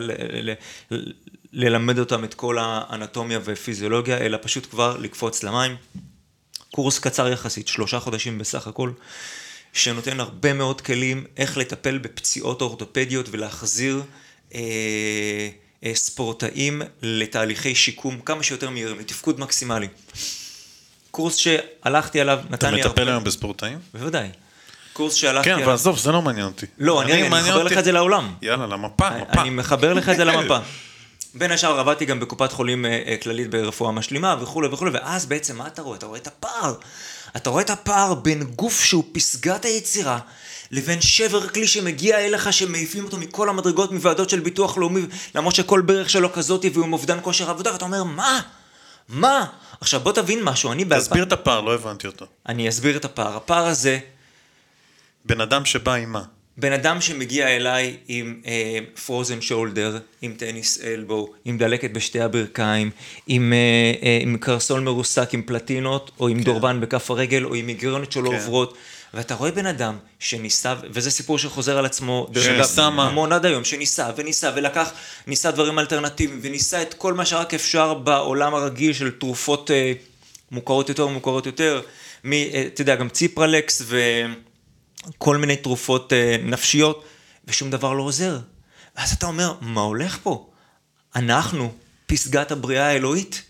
ללמד 1.52 1.98
אותם 1.98 2.24
את 2.24 2.34
כל 2.34 2.58
האנטומיה 2.60 3.40
ופיזיולוגיה, 3.44 4.18
אלא 4.18 4.38
פשוט 4.42 4.70
כבר 4.70 4.96
לקפוץ 4.96 5.42
למים. 5.42 5.76
קורס 6.74 6.98
קצר 6.98 7.28
יחסית, 7.28 7.68
שלושה 7.68 8.00
חודשים 8.00 8.38
בסך 8.38 8.66
הכל, 8.66 8.90
שנותן 9.72 10.20
הרבה 10.20 10.52
מאוד 10.52 10.80
כלים 10.80 11.24
איך 11.36 11.56
לטפל 11.56 11.98
בפציעות 11.98 12.60
אורתופדיות 12.62 13.26
ולהחזיר 13.30 14.02
אה, 14.54 14.60
אה, 15.84 15.94
ספורטאים 15.94 16.82
לתהליכי 17.02 17.74
שיקום 17.74 18.20
כמה 18.20 18.42
שיותר 18.42 18.70
מהירים, 18.70 18.98
לתפקוד 18.98 19.40
מקסימלי. 19.40 19.88
קורס 21.10 21.36
שהלכתי 21.36 22.20
עליו, 22.20 22.38
אתה 22.44 22.52
נתן 22.52 22.74
לי 22.74 22.82
הרבה... 22.82 22.92
מטפל 22.92 23.08
היום 23.08 23.24
בספורטאים? 23.24 23.78
בוודאי. 23.94 24.28
קורס 24.92 25.14
שהלכתי 25.14 25.44
כן, 25.44 25.54
עליו... 25.54 25.64
אבל 25.64 25.74
עזוב, 25.74 25.98
זה 25.98 26.12
לא 26.12 26.22
מעניין 26.22 26.46
אותי. 26.46 26.66
לא, 26.78 27.02
אני, 27.02 27.12
אני 27.12 27.28
מעניין 27.28 27.44
מחבר 27.54 27.62
אותי- 27.62 27.74
לך 27.74 27.78
את 27.78 27.84
זה 27.84 27.92
לעולם. 27.92 28.34
יאללה, 28.42 28.66
למפה, 28.66 29.10
מפה. 29.10 29.40
אני 29.42 29.50
מחבר 29.50 29.92
לך 29.94 30.08
את 30.08 30.16
זה 30.16 30.24
למפה. 30.30 30.58
בין 31.38 31.52
השאר 31.52 31.80
עבדתי 31.80 32.04
גם 32.04 32.20
בקופת 32.20 32.52
חולים 32.52 32.86
אה, 32.86 33.02
אה, 33.06 33.16
כללית 33.22 33.50
ברפואה 33.50 33.92
משלימה 33.92 34.36
וכולי 34.40 34.68
וכולי, 34.68 34.90
ואז 34.90 35.26
בעצם 35.26 35.56
מה 35.56 35.66
אתה 35.66 35.82
רואה? 35.82 35.96
אתה 35.96 36.06
רואה 36.06 36.18
את 36.18 36.26
הפער. 36.26 36.74
אתה 37.36 37.50
רואה 37.50 37.62
את 37.62 37.70
הפער 37.70 38.14
בין 38.14 38.42
גוף 38.42 38.84
שהוא 38.84 39.04
פסגת 39.12 39.64
היצירה, 39.64 40.18
לבין 40.70 41.00
שבר 41.00 41.48
כלי 41.48 41.66
שמגיע 41.66 42.18
אליך, 42.18 42.52
שמעיפים 42.52 43.04
אותו 43.04 43.16
מכל 43.16 43.48
המדרגות 43.48 43.92
מוועדות 43.92 44.30
של 44.30 44.40
ביטוח 44.40 44.78
לאומי, 44.78 45.02
למרות 45.34 45.54
שכל 45.54 45.80
ברך 45.80 46.10
שלו 46.10 46.32
כזאתי 46.32 46.68
והוא 46.68 46.84
עם 46.84 46.92
אובדן 46.92 47.18
כושר 47.22 47.50
עבודה, 47.50 47.72
ואתה 47.72 47.84
אומר, 47.84 48.04
מה? 48.04 48.40
מה? 49.08 49.46
עכשיו 49.80 50.00
בוא 50.00 50.12
תבין 50.12 50.42
משהו, 50.42 50.72
אני 50.72 50.84
באלפיים... 50.84 51.08
תסביר 51.08 51.22
את 51.22 51.32
הפער, 51.32 51.60
לא 51.60 51.74
הבנתי 51.74 52.06
אותו. 52.06 52.26
אני 52.48 52.68
אסביר 52.68 52.96
את 52.96 53.04
הפער. 53.04 53.36
הפער 53.36 53.66
הזה, 53.66 53.98
בן 55.24 55.40
אדם 55.40 55.64
שבא 55.64 55.94
עם 55.94 56.12
מה? 56.12 56.22
בן 56.58 56.72
אדם 56.72 57.00
שמגיע 57.00 57.48
אליי 57.48 57.96
עם 58.08 58.40
פרוזן 59.06 59.38
uh, 59.38 59.42
שולדר, 59.42 59.98
עם 60.22 60.34
טניס 60.36 60.80
אלבו, 60.84 61.28
עם 61.44 61.58
דלקת 61.58 61.90
בשתי 61.90 62.20
הברכיים, 62.20 62.90
עם, 63.26 63.52
uh, 63.52 64.02
uh, 64.02 64.06
עם 64.22 64.36
קרסול 64.36 64.80
מרוסק 64.80 65.34
עם 65.34 65.42
פלטינות, 65.42 66.10
או 66.20 66.28
עם 66.28 66.38
כן. 66.38 66.44
דורבן 66.44 66.80
בכף 66.80 67.10
הרגל, 67.10 67.44
או 67.44 67.54
עם 67.54 67.66
מיגרנות 67.66 68.12
שלא 68.12 68.30
כן. 68.30 68.36
עוברות, 68.36 68.76
ואתה 69.14 69.34
רואה 69.34 69.50
בן 69.50 69.66
אדם 69.66 69.98
שניסה, 70.18 70.74
וזה 70.90 71.10
סיפור 71.10 71.38
שחוזר 71.38 71.78
על 71.78 71.86
עצמו, 71.86 72.26
דרך 72.30 72.44
שניסה 72.44 72.86
אגב, 72.86 72.94
מה? 72.94 73.08
המון 73.08 73.32
עד 73.32 73.46
היום, 73.46 73.64
שניסה 73.64 74.10
וניסה 74.16 74.50
ולקח, 74.56 74.92
ניסה 75.26 75.50
דברים 75.50 75.78
אלטרנטיביים, 75.78 76.40
וניסה 76.42 76.82
את 76.82 76.94
כל 76.94 77.14
מה 77.14 77.24
שרק 77.26 77.54
אפשר 77.54 77.94
בעולם 77.94 78.54
הרגיל 78.54 78.92
של 78.92 79.10
תרופות 79.10 79.70
אה, 79.70 79.92
מוכרות 80.50 80.88
יותר 80.88 81.06
ומוכרות 81.06 81.46
יותר, 81.46 81.80
מ, 82.24 82.32
אה, 82.32 82.64
אתה 82.66 82.82
יודע, 82.82 82.94
גם 82.94 83.08
ציפרלקס 83.08 83.82
וכל 85.08 85.36
מיני 85.36 85.56
תרופות 85.56 86.12
אה, 86.12 86.36
נפשיות, 86.42 87.04
ושום 87.44 87.70
דבר 87.70 87.92
לא 87.92 88.02
עוזר. 88.02 88.38
ואז 88.96 89.12
אתה 89.12 89.26
אומר, 89.26 89.54
מה 89.60 89.80
הולך 89.80 90.18
פה? 90.22 90.50
אנחנו 91.16 91.72
פסגת 92.06 92.50
הבריאה 92.50 92.86
האלוהית. 92.86 93.42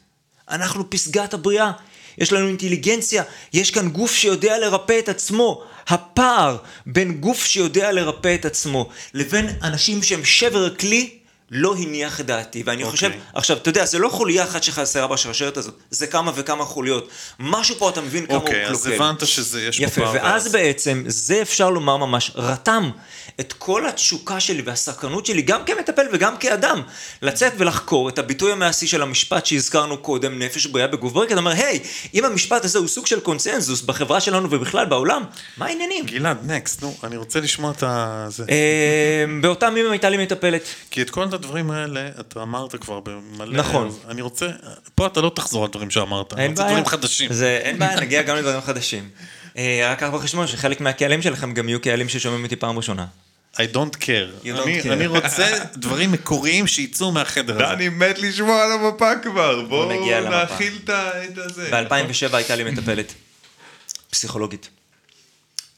אנחנו 0.51 0.91
פסגת 0.91 1.35
הבריאה. 1.35 1.73
יש 2.19 2.33
לנו 2.33 2.49
אינטליגנציה, 2.49 3.23
יש 3.53 3.71
כאן 3.71 3.89
גוף 3.89 4.15
שיודע 4.15 4.59
לרפא 4.59 4.99
את 4.99 5.09
עצמו. 5.09 5.63
הפער 5.89 6.57
בין 6.87 7.21
גוף 7.21 7.45
שיודע 7.45 7.93
לרפא 7.93 8.35
את 8.35 8.45
עצמו 8.45 8.89
לבין 9.15 9.49
אנשים 9.63 10.03
שהם 10.03 10.25
שבר 10.25 10.75
כלי, 10.75 11.19
לא 11.51 11.77
הניח 11.77 12.21
את 12.21 12.27
דעתי. 12.27 12.63
ואני 12.67 12.85
okay. 12.85 12.87
חושב, 12.87 13.11
עכשיו, 13.35 13.57
אתה 13.57 13.69
יודע, 13.69 13.85
זה 13.85 13.99
לא 13.99 14.09
חוליה 14.09 14.45
אחת 14.45 14.63
שחסרה 14.63 15.07
בשרשרת 15.07 15.57
הזאת, 15.57 15.75
זה 15.91 16.07
כמה 16.07 16.33
וכמה 16.35 16.65
חוליות. 16.65 17.09
משהו 17.39 17.75
פה, 17.79 17.91
אתה 17.91 18.01
מבין 18.01 18.27
כמה 18.27 18.37
אוקיי, 18.37 18.65
הוא 18.65 18.73
אז 18.73 18.83
קלוקל. 18.83 19.03
הבנת 19.03 19.27
שזה, 19.27 19.63
יש 19.63 19.79
פה 19.79 19.85
יפה, 19.85 20.01
פער. 20.01 20.13
ואז 20.15 20.53
בעצם, 20.53 21.05
זה 21.07 21.43
אפשר 21.43 21.71
לומר 21.71 21.97
ממש, 21.97 22.31
רתם 22.35 22.91
את 23.41 23.53
כל 23.53 23.87
התשוקה 23.87 24.41
שלי 24.41 24.63
והסקרנות 24.63 25.27
שלי, 25.27 25.43
גם 25.43 25.61
כמטפל 25.67 26.07
וגם 26.13 26.37
כאדם, 26.37 26.83
לצאת 27.23 27.53
ולחקור 27.59 28.09
את 28.09 28.19
הביטוי 28.19 28.53
המעשי 28.53 28.87
של 28.87 29.03
המשפט 29.03 29.47
שהזכרנו 29.47 29.99
קודם, 29.99 30.39
נפש 30.39 30.67
בריאה 30.67 30.87
בגוף 30.87 31.13
בריא, 31.13 31.27
כי 31.27 31.33
אתה 31.33 31.41
אומר, 31.41 31.51
היי, 31.51 31.81
אם 32.15 32.25
המשפט 32.25 32.65
הזה 32.65 32.79
הוא 32.79 32.89
סוג 32.89 33.07
של 33.07 33.21
קונצנזוס 33.21 33.83
בחברה 33.83 34.21
שלנו 34.21 34.51
ובכלל 34.51 34.85
בעולם, 34.85 35.25
מה 35.57 35.67
העניינים? 35.67 36.07
גלעד, 36.07 36.51
נקסט, 36.51 36.83
נו, 36.83 36.97
אני 37.05 37.17
רוצה 37.17 37.41
לשמוע 37.41 37.71
את 37.71 37.83
ה... 37.83 38.27
זה. 38.29 38.45
אה, 38.51 39.25
באותם 39.41 39.77
ימים 39.77 39.91
הייתה 39.91 40.09
לי 40.09 40.17
מטפלת. 40.17 40.63
כי 40.91 41.03
את 41.03 41.11
כל 41.11 41.23
הדברים 41.37 41.71
האלה, 41.71 42.09
אתה 42.21 42.43
אמרת 42.43 42.77
כבר 42.77 43.01
במלא... 43.01 43.57
נכון. 43.59 43.99
אני 44.09 44.23
רוצה... 44.23 44.47
פה 44.95 45.07
אתה 45.07 45.21
לא 45.21 45.33
תחזור 45.35 45.65
על 45.65 45.71
דברים 45.71 45.91
שאמרת. 45.91 46.33
אני 46.33 46.43
אין 46.43 46.51
רוצה 46.51 46.63
בעיה. 46.63 46.73
דברים 46.73 46.87
חדשים. 46.87 47.33
זה, 47.33 47.61
אין 47.63 47.79
בעיה, 47.79 48.01
נגיע 48.01 48.23
גם 48.23 48.37
לדברים 48.37 48.61
חדשים. 48.61 49.09
אה, 49.57 49.89
רק 49.93 49.99
קח 50.01 50.09
בחשבון 50.15 50.47
שחלק 50.47 50.81
מהקהלים 50.81 51.23
שלכם 51.23 51.55
גם 51.55 51.69
יהיו 51.69 51.81
קהלים 51.81 52.09
ששומעים 52.09 52.45
אותי 52.45 52.57
פעם 52.57 52.77
ראשונה. 52.77 53.07
I 53.55 53.59
don't 53.59 53.97
care. 53.97 54.45
You 54.45 54.57
don't 54.57 54.63
אני- 54.67 54.83
care. 54.83 54.93
אני 54.93 55.07
רוצה 55.07 55.49
דברים 55.77 56.13
מקוריים 56.13 56.67
שיצאו 56.67 57.13
מהחדר 57.13 57.55
הזה. 57.65 57.73
אני 57.75 57.89
מת 57.89 58.19
לשמוע 58.19 58.63
על 58.65 58.73
המפה 58.73 59.11
כבר, 59.23 59.63
בואו. 59.63 59.89
נאכיל 60.31 60.79
את 60.87 60.91
הזה. 61.39 61.71
ב-2007 61.73 62.37
הייתה 62.37 62.57
לי 62.57 62.65
מטפלת, 62.65 63.13
פסיכולוגית. 64.11 64.69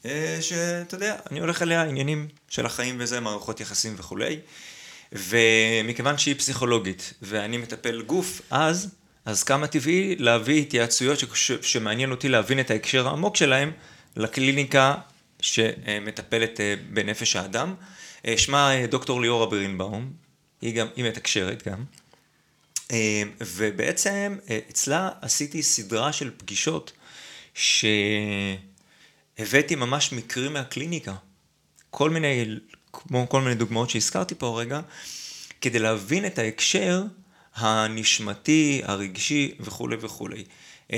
אה, 0.05 0.37
שאתה 0.41 0.95
יודע, 0.95 1.15
אני 1.31 1.39
הולך 1.39 1.61
אליה 1.61 1.81
עניינים 1.83 2.27
של 2.49 2.65
החיים 2.65 2.95
וזה, 2.99 3.19
מערכות 3.19 3.59
יחסים 3.59 3.95
וכולי. 3.97 4.39
ומכיוון 5.11 6.17
שהיא 6.17 6.35
פסיכולוגית 6.35 7.13
ואני 7.21 7.57
מטפל 7.57 8.01
גוף, 8.01 8.41
אז, 8.49 8.95
אז 9.25 9.43
כמה 9.43 9.67
טבעי 9.67 10.15
להביא 10.15 10.61
התייעצויות 10.61 11.19
ש- 11.33 11.51
שמעניין 11.61 12.11
אותי 12.11 12.29
להבין 12.29 12.59
את 12.59 12.71
ההקשר 12.71 13.07
העמוק 13.07 13.35
שלהם 13.35 13.71
לקליניקה 14.15 14.95
שמטפלת 15.41 16.59
אה, 16.59 16.75
בנפש 16.89 17.35
האדם. 17.35 17.75
אה, 18.27 18.37
שמה 18.37 18.75
אה, 18.75 18.87
דוקטור 18.87 19.21
ליאורה 19.21 19.45
ברינבאום, 19.45 20.13
היא 20.61 20.75
גם, 20.75 20.87
היא 20.95 21.05
מתקשרת 21.05 21.67
גם. 21.67 21.83
ובעצם 23.41 24.37
אצלה 24.69 25.09
עשיתי 25.21 25.63
סדרה 25.63 26.13
של 26.13 26.31
פגישות 26.37 26.91
שהבאתי 27.53 28.55
ממש 29.75 30.11
מקרים 30.11 30.53
מהקליניקה. 30.53 31.13
כל 31.89 32.09
מיני, 32.09 32.45
כמו 32.93 33.29
כל 33.29 33.41
מיני 33.41 33.55
דוגמאות 33.55 33.89
שהזכרתי 33.89 34.35
פה 34.35 34.47
הרגע, 34.47 34.79
כדי 35.61 35.79
להבין 35.79 36.25
את 36.25 36.39
ההקשר 36.39 37.03
הנשמתי, 37.55 38.81
הרגשי 38.85 39.51
וכולי 39.59 39.95
וכולי. 40.01 40.43
אה, 40.93 40.97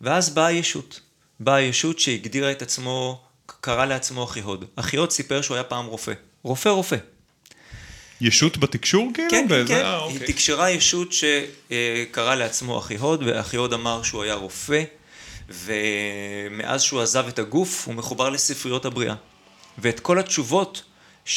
ואז 0.00 0.30
באה 0.30 0.52
ישות. 0.52 1.00
באה 1.40 1.60
ישות 1.60 1.98
שהגדירה 1.98 2.52
את 2.52 2.62
עצמו, 2.62 3.22
קרא 3.60 3.84
לעצמו 3.84 4.24
אחיהוד. 4.24 4.64
אחיהוד 4.76 5.10
סיפר 5.10 5.42
שהוא 5.42 5.54
היה 5.54 5.64
פעם 5.64 5.86
רופא. 5.86 6.12
רופא 6.42 6.68
רופא. 6.68 6.96
ישות 8.20 8.58
בתקשור 8.58 9.10
כאילו? 9.14 9.30
כן, 9.30 9.42
כן, 9.42 9.48
באיזה- 9.48 9.68
כן. 9.74 9.80
אה, 9.84 10.04
היא 10.06 10.14
אוקיי. 10.14 10.26
תקשרה 10.26 10.70
ישות 10.70 11.08
שקרא 11.12 12.34
לעצמו 12.34 12.78
אחיהוד, 12.78 13.22
ואחיהוד 13.26 13.72
אמר 13.72 14.02
שהוא 14.02 14.22
היה 14.22 14.34
רופא, 14.34 14.82
ומאז 15.48 16.82
שהוא 16.82 17.00
עזב 17.00 17.26
את 17.28 17.38
הגוף, 17.38 17.86
הוא 17.86 17.94
מחובר 17.94 18.28
לספריות 18.30 18.84
הבריאה. 18.84 19.14
ואת 19.78 20.00
כל 20.00 20.18
התשובות 20.18 20.82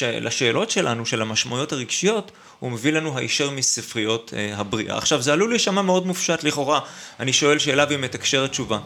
לשאלות 0.02 0.72
שלנו, 0.72 1.06
של 1.06 1.22
המשמעויות 1.22 1.72
הרגשיות, 1.72 2.32
הוא 2.60 2.72
מביא 2.72 2.92
לנו 2.92 3.18
הישר 3.18 3.50
מספריות 3.50 4.34
אה, 4.36 4.58
הבריאה. 4.58 4.98
עכשיו, 4.98 5.22
זה 5.22 5.34
עלול 5.34 5.50
להישמע 5.50 5.82
מאוד 5.82 6.08
מופשט 6.08 6.44
לכאורה. 6.44 6.80
אני 7.20 7.34
שואל 7.34 7.60
שאלה 7.60 7.86
והיא 7.88 8.00
מתקשרת 8.00 8.50
תשובה. 8.50 8.80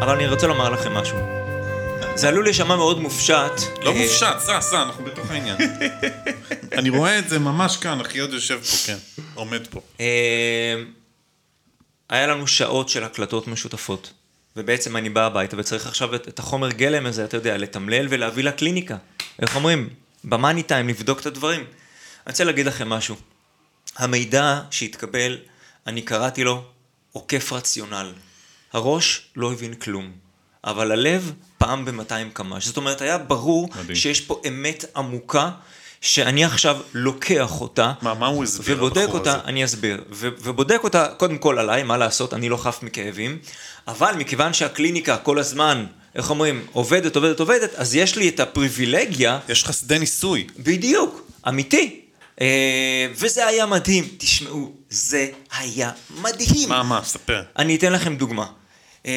אבל 0.00 0.14
אני 0.14 0.28
רוצה 0.28 0.46
לומר 0.46 0.70
לכם 0.70 0.94
משהו. 0.94 1.45
זה 2.16 2.28
עלול 2.28 2.44
להישמע 2.44 2.76
מאוד 2.76 3.00
מופשט. 3.00 3.52
לא 3.82 3.90
אה, 3.90 3.98
מופשט, 3.98 4.38
סע, 4.38 4.60
סע, 4.60 4.82
אנחנו 4.82 5.04
בתוך 5.04 5.30
העניין. 5.30 5.56
אני 6.78 6.90
רואה 6.90 7.18
את 7.18 7.28
זה 7.28 7.38
ממש 7.38 7.76
כאן, 7.76 8.00
אחי 8.00 8.18
עוד 8.18 8.32
יושב 8.32 8.60
פה, 8.60 8.76
כן. 8.86 8.96
עומד 9.34 9.66
פה. 9.66 9.80
אה, 10.00 10.74
היה 12.08 12.26
לנו 12.26 12.46
שעות 12.46 12.88
של 12.88 13.04
הקלטות 13.04 13.48
משותפות, 13.48 14.12
ובעצם 14.56 14.96
אני 14.96 15.10
בא 15.10 15.26
הביתה 15.26 15.56
וצריך 15.58 15.86
עכשיו 15.86 16.14
את, 16.14 16.28
את 16.28 16.38
החומר 16.38 16.70
גלם 16.70 17.06
הזה, 17.06 17.24
אתה 17.24 17.36
יודע, 17.36 17.56
לתמלל 17.56 18.06
ולהביא 18.10 18.44
לקליניקה. 18.44 18.96
איך 19.38 19.56
אומרים? 19.56 19.88
במאני 20.24 20.62
טיים, 20.62 20.88
לבדוק 20.88 21.20
את 21.20 21.26
הדברים. 21.26 21.60
אני 21.60 22.32
רוצה 22.32 22.44
להגיד 22.44 22.66
לכם 22.66 22.88
משהו. 22.88 23.16
המידע 23.96 24.60
שהתקבל, 24.70 25.38
אני 25.86 26.02
קראתי 26.02 26.44
לו 26.44 26.64
עוקף 27.12 27.52
רציונל. 27.52 28.12
הראש 28.72 29.28
לא 29.36 29.52
הבין 29.52 29.74
כלום, 29.74 30.25
אבל 30.66 30.92
הלב 30.92 31.32
פעם 31.58 31.84
ב-200 31.84 32.12
קמ"ש. 32.32 32.66
זאת 32.66 32.76
אומרת, 32.76 33.00
היה 33.00 33.18
ברור 33.18 33.68
מדהים. 33.78 33.96
שיש 33.96 34.20
פה 34.20 34.40
אמת 34.48 34.84
עמוקה, 34.96 35.50
שאני 36.00 36.44
עכשיו 36.44 36.76
לוקח 36.94 37.60
אותה, 37.60 37.92
מה, 38.02 38.14
מה 38.14 38.26
הוא 38.26 38.44
הסביר, 38.44 38.76
ובודק 38.76 39.06
אותה, 39.08 39.32
הזה? 39.34 39.44
אני 39.44 39.64
אסביר, 39.64 40.02
ו- 40.10 40.28
ובודק 40.42 40.80
אותה 40.84 41.06
קודם 41.16 41.38
כל 41.38 41.58
עליי, 41.58 41.82
מה 41.82 41.96
לעשות, 41.96 42.34
אני 42.34 42.48
לא 42.48 42.56
חף 42.56 42.78
מכאבים, 42.82 43.38
אבל 43.88 44.14
מכיוון 44.18 44.52
שהקליניקה 44.52 45.16
כל 45.16 45.38
הזמן, 45.38 45.86
איך 46.14 46.30
אומרים, 46.30 46.66
עובדת, 46.72 47.16
עובדת, 47.16 47.40
עובדת, 47.40 47.74
אז 47.74 47.94
יש 47.94 48.16
לי 48.16 48.28
את 48.28 48.40
הפריבילגיה, 48.40 49.38
יש 49.48 49.62
לך 49.62 49.72
שדה 49.72 49.98
ניסוי. 49.98 50.46
בדיוק, 50.58 51.30
אמיתי. 51.48 52.00
אה, 52.40 53.06
וזה 53.14 53.46
היה 53.46 53.66
מדהים. 53.66 54.08
תשמעו, 54.18 54.72
זה 54.90 55.28
היה 55.58 55.90
מדהים. 56.20 56.68
מה, 56.68 56.82
מה, 56.82 57.00
ספר. 57.04 57.42
אני 57.58 57.76
אתן 57.76 57.92
לכם 57.92 58.16
דוגמה. 58.16 58.46
אה, 59.06 59.12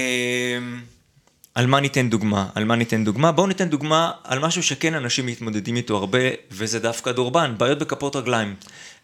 על 1.56 1.68
מה 1.68 1.80
ניתן 1.80 2.10
דוגמה? 2.10 2.50
על 2.56 2.66
מה 2.66 2.76
ניתן 2.76 3.04
דוגמה? 3.04 3.32
בואו 3.32 3.48
ניתן 3.48 3.70
דוגמה 3.70 4.12
על 4.24 4.40
משהו 4.40 4.64
שכן 4.64 4.94
אנשים 4.94 5.26
מתמודדים 5.26 5.76
איתו 5.76 5.98
הרבה, 5.98 6.20
וזה 6.52 6.80
דווקא 6.80 7.12
דורבן, 7.12 7.56
בעיות 7.58 7.80
בכפות 7.80 8.16
רגליים. 8.16 8.56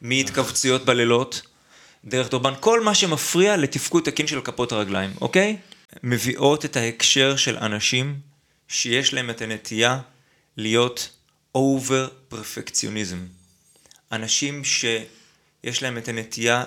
מהתכווצויות 0.01 0.85
בלילות, 0.85 1.41
דרך 2.05 2.29
דורבן, 2.29 2.53
כל 2.59 2.81
מה 2.83 2.95
שמפריע 2.95 3.57
לתפקוד 3.57 4.03
תקין 4.03 4.27
של 4.27 4.41
כפות 4.41 4.71
הרגליים, 4.71 5.11
אוקיי? 5.21 5.57
מביאות 6.03 6.65
את 6.65 6.75
ההקשר 6.75 7.35
של 7.35 7.57
אנשים 7.57 8.19
שיש 8.67 9.13
להם 9.13 9.29
את 9.29 9.41
הנטייה 9.41 9.99
להיות 10.57 11.09
אובר 11.55 12.07
פרפקציוניזם. 12.27 13.19
אנשים 14.11 14.63
שיש 14.63 15.83
להם 15.83 15.97
את 15.97 16.07
הנטייה 16.07 16.63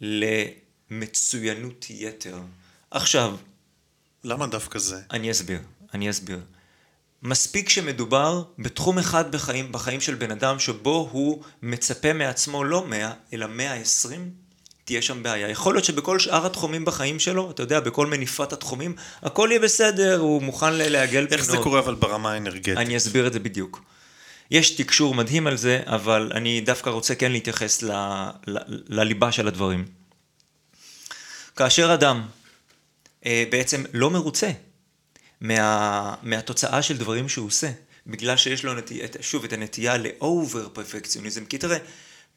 למצוינות 0.00 1.86
יתר. 1.90 2.38
עכשיו, 2.90 3.36
למה 4.24 4.46
דווקא 4.46 4.78
זה? 4.78 5.00
אני 5.10 5.30
אסביר, 5.30 5.58
אני 5.94 6.10
אסביר. 6.10 6.40
מספיק 7.22 7.68
שמדובר 7.68 8.42
בתחום 8.58 8.98
אחד 8.98 9.32
בחיים, 9.32 9.72
בחיים 9.72 10.00
של 10.00 10.14
בן 10.14 10.30
אדם 10.30 10.58
שבו 10.58 11.08
הוא 11.12 11.42
מצפה 11.62 12.12
מעצמו 12.12 12.64
לא 12.64 12.86
100, 12.86 13.12
אלא 13.32 13.46
120, 13.46 14.30
תהיה 14.84 15.02
שם 15.02 15.22
בעיה. 15.22 15.48
יכול 15.48 15.74
להיות 15.74 15.84
שבכל 15.84 16.18
שאר 16.18 16.46
התחומים 16.46 16.84
בחיים 16.84 17.18
שלו, 17.18 17.50
אתה 17.50 17.62
יודע, 17.62 17.80
בכל 17.80 18.06
מניפת 18.06 18.52
התחומים, 18.52 18.94
הכל 19.22 19.48
יהיה 19.50 19.60
בסדר, 19.60 20.18
הוא 20.18 20.42
מוכן 20.42 20.74
לעגל 20.74 21.26
פינות. 21.26 21.32
איך 21.32 21.44
זה 21.44 21.56
קורה 21.56 21.78
אבל 21.78 21.94
ברמה 21.94 22.32
האנרגטית? 22.32 22.76
אני 22.76 22.96
אסביר 22.96 23.26
את 23.26 23.32
זה 23.32 23.38
בדיוק. 23.38 23.82
יש 24.50 24.70
תקשור 24.70 25.14
מדהים 25.14 25.46
על 25.46 25.56
זה, 25.56 25.80
אבל 25.86 26.32
אני 26.34 26.60
דווקא 26.60 26.90
רוצה 26.90 27.14
כן 27.14 27.32
להתייחס 27.32 27.82
ל, 27.82 27.92
ל, 28.46 28.58
לליבה 28.88 29.32
של 29.32 29.48
הדברים. 29.48 29.84
כאשר 31.56 31.94
אדם 31.94 32.22
בעצם 33.24 33.84
לא 33.92 34.10
מרוצה 34.10 34.50
מה, 35.40 36.14
מהתוצאה 36.22 36.82
של 36.82 36.96
דברים 36.96 37.28
שהוא 37.28 37.46
עושה, 37.46 37.70
בגלל 38.06 38.36
שיש 38.36 38.64
לו, 38.64 38.74
נטי, 38.74 39.00
שוב, 39.20 39.44
את 39.44 39.52
הנטייה 39.52 39.96
לאובר 39.98 40.68
פרפקציוניזם, 40.72 41.44
כי 41.44 41.58
תראה, 41.58 41.78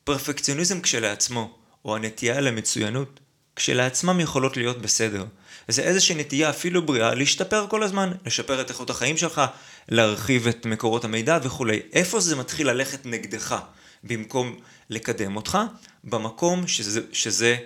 פרפקציוניזם 0.03 0.81
כשלעצמו, 0.81 1.57
או 1.85 1.95
הנטייה 1.95 2.41
למצוינות, 2.41 3.19
כשלעצמם 3.55 4.19
יכולות 4.19 4.57
להיות 4.57 4.81
בסדר. 4.81 5.25
זה 5.67 5.81
איזושהי 5.81 6.15
נטייה 6.15 6.49
אפילו 6.49 6.85
בריאה 6.85 7.15
להשתפר 7.15 7.67
כל 7.69 7.83
הזמן, 7.83 8.11
לשפר 8.25 8.61
את 8.61 8.69
איכות 8.69 8.89
החיים 8.89 9.17
שלך, 9.17 9.41
להרחיב 9.89 10.47
את 10.47 10.65
מקורות 10.65 11.05
המידע 11.05 11.39
וכולי. 11.43 11.81
איפה 11.93 12.19
זה 12.19 12.35
מתחיל 12.35 12.69
ללכת 12.69 13.05
נגדך 13.05 13.55
במקום 14.03 14.59
לקדם 14.89 15.35
אותך? 15.35 15.57
במקום 16.03 16.67
שזה, 16.67 17.01
שזה 17.11 17.57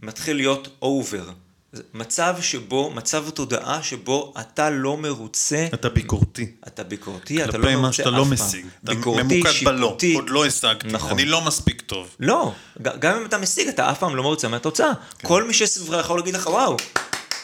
מתחיל 0.00 0.36
להיות 0.36 0.68
over. 0.82 1.30
מצב 1.94 2.36
שבו, 2.40 2.90
מצב 2.94 3.30
תודעה 3.30 3.82
שבו 3.82 4.34
אתה 4.40 4.70
לא 4.70 4.96
מרוצה. 4.96 5.66
אתה 5.74 5.88
ביקורתי. 5.88 6.46
אתה 6.66 6.84
ביקורתי, 6.84 7.44
אתה 7.44 7.58
לא 7.58 7.62
כלפי 7.62 7.74
מרוצה 7.76 7.86
מה 7.86 7.92
שאתה 7.92 8.08
אף 8.08 8.14
לא 8.14 8.24
פעם. 8.24 8.32
משיג. 8.32 8.66
אתה 8.84 8.94
ביקורתי, 8.94 9.22
ממוקד 9.22 9.64
בלא. 9.64 9.96
עוד 10.14 10.30
לא 10.30 10.46
השגתי. 10.46 10.88
נכון. 10.88 11.10
אני 11.10 11.24
לא 11.24 11.40
מספיק 11.44 11.80
טוב. 11.80 12.16
לא, 12.20 12.52
גם 12.82 13.16
אם 13.16 13.26
אתה 13.26 13.38
משיג, 13.38 13.68
אתה 13.68 13.90
אף 13.90 13.98
פעם 13.98 14.16
לא 14.16 14.22
מרוצה 14.22 14.48
מהתוצאה. 14.48 14.92
כן. 15.18 15.28
כל 15.28 15.44
מי 15.44 15.54
שסביבך 15.54 16.00
יכול 16.00 16.18
להגיד 16.18 16.34
לך, 16.34 16.46
וואו, 16.46 16.76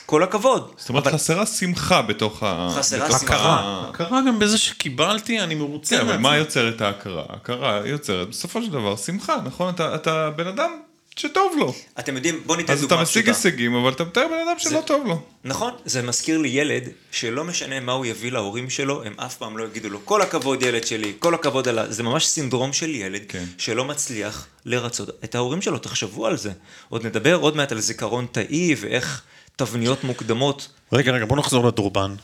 כל 0.06 0.22
הכבוד. 0.22 0.72
זאת 0.76 0.88
אומרת, 0.88 1.06
חסרה 1.06 1.46
שמחה 1.46 2.02
בתוך 2.02 2.42
ה... 2.42 2.68
חסרה 2.78 3.04
בתוך 3.08 3.20
שמחה. 3.20 3.36
ה- 3.36 3.88
הכרה 3.90 4.20
גם 4.26 4.38
בזה 4.38 4.58
שקיבלתי, 4.58 5.40
אני 5.40 5.54
מרוצה. 5.54 5.96
כן, 5.96 6.02
אבל. 6.08 6.16
מה 6.16 6.36
יוצר 6.36 6.68
את 6.68 6.80
ההכרה? 6.80 7.22
ההכרה 7.28 7.80
יוצרת 7.84 8.28
בסופו 8.28 8.62
של 8.62 8.70
דבר 8.70 8.96
שמחה, 8.96 9.36
נכון? 9.44 9.74
אתה, 9.74 9.94
אתה 9.94 10.30
בן 10.30 10.46
אדם 10.46 10.70
שטוב 11.18 11.54
לו. 11.59 11.74
אתם 11.98 12.16
יודעים, 12.16 12.42
בוא 12.46 12.57
ניתן 12.57 12.72
אז 12.72 12.81
דוגמה 12.81 12.96
אתה 12.96 13.02
משיג 13.02 13.33
פשוטה. 13.33 13.48
הישגים, 13.48 13.74
אבל 13.74 13.92
אתה 13.92 14.04
מתאר 14.04 14.26
בן 14.28 14.48
אדם 14.48 14.59
שלא 14.59 14.81
טוב 14.87 15.07
לו. 15.07 15.22
נכון, 15.44 15.72
זה 15.85 16.02
מזכיר 16.02 16.38
לי 16.38 16.48
ילד 16.48 16.83
שלא 17.11 17.44
משנה 17.44 17.81
מה 17.81 17.92
הוא 17.92 18.07
יביא 18.07 18.33
להורים 18.33 18.70
שלו, 18.70 19.04
הם 19.04 19.20
אף 19.20 19.37
פעם 19.37 19.59
לא 19.59 19.64
יגידו 19.64 19.88
לו, 19.88 20.00
כל 20.04 20.22
הכבוד 20.22 20.62
ילד 20.62 20.87
שלי, 20.87 21.12
כל 21.18 21.35
הכבוד 21.35 21.68
על 21.68 21.78
ה... 21.78 21.92
זה 21.92 22.02
ממש 22.02 22.26
סינדרום 22.26 22.72
של 22.72 22.94
ילד 22.94 23.22
כן. 23.28 23.44
שלא 23.59 23.85
מצליח 23.85 24.46
לרצות 24.64 25.11
את 25.24 25.35
ההורים 25.35 25.62
שלו, 25.62 25.78
תחשבו 25.78 26.26
על 26.26 26.37
זה. 26.37 26.52
עוד 26.88 27.07
נדבר 27.07 27.35
עוד 27.35 27.57
מעט 27.57 27.72
על 27.72 27.81
זיכרון 27.81 28.26
תאי 28.33 28.74
ואיך 28.81 29.22
תבניות 29.57 30.04
מוקדמות 30.04 30.68
רגע, 30.92 31.12
רגע, 31.12 31.24
בוא 31.24 31.37
נחזור 31.37 31.66
לדורבן. 31.66 32.14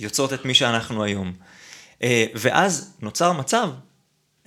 יוצרות 0.00 0.32
את 0.32 0.44
מי 0.44 0.54
שאנחנו 0.54 1.04
היום. 1.04 1.32
אה, 2.02 2.26
ואז 2.34 2.92
נוצר 3.00 3.32
מצב 3.32 3.68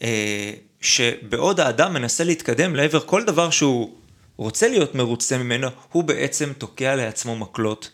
אה, 0.02 0.54
שבעוד 0.82 1.60
האדם 1.60 1.94
מנסה 1.94 2.24
להתקדם 2.24 2.76
לעבר 2.76 3.00
כל 3.00 3.24
דבר 3.24 3.50
שהוא 3.50 3.96
רוצה 4.38 4.68
להיות 4.68 4.96
מרוצה 4.96 5.38
ממנו, 5.38 5.68
הוא 5.92 6.04
בעצם 6.04 6.54
תוקע 6.58 6.96
לעצמו 6.96 7.36
מקלות 7.36 7.90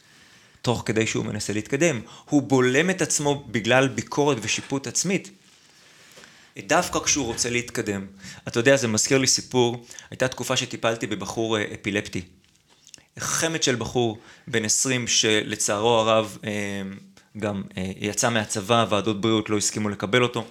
תוך 0.62 0.84
כדי 0.86 1.08
שהוא 1.08 1.26
מנסה 1.26 1.54
להתקדם. 1.54 2.02
הוא 2.30 2.42
בולם 2.42 2.90
את 2.90 3.02
עצמו 3.02 3.44
בגלל 3.48 3.88
ביקורת 3.88 4.38
ושיפוט 4.42 4.88
עצמית. 4.88 5.32
דווקא 6.58 7.00
כשהוא 7.00 7.26
רוצה 7.26 7.50
להתקדם. 7.50 8.06
אתה 8.48 8.60
יודע, 8.60 8.76
זה 8.76 8.88
מזכיר 8.88 9.18
לי 9.18 9.28
סיפור, 9.28 9.86
הייתה 10.12 10.28
תקופה 10.28 10.58
שטיפלתי 10.58 11.08
בבחור 11.08 11.58
אה, 11.58 11.66
אפילפטי. 11.82 12.22
חמד 13.20 13.64
של 13.64 13.76
בחור 13.76 14.20
בן 14.48 14.66
20 14.66 15.08
שלצערו 15.08 15.90
הרב 15.90 16.38
אה, 16.44 16.52
גם 17.38 17.64
אה, 17.78 17.92
יצא 18.00 18.30
מהצבא, 18.30 18.86
ועדות 18.90 19.22
בריאות 19.22 19.50
לא 19.50 19.58
הסכימו 19.58 19.90
לקבל 19.90 20.24
אותו. 20.24 20.46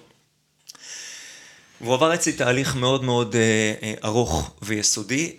והוא 1.81 1.93
עבר 1.93 2.13
אצלי 2.13 2.33
תהליך 2.33 2.75
מאוד 2.75 3.03
מאוד 3.03 3.35
אה, 3.35 3.73
אה, 3.83 3.93
ארוך 4.03 4.55
ויסודי, 4.61 5.35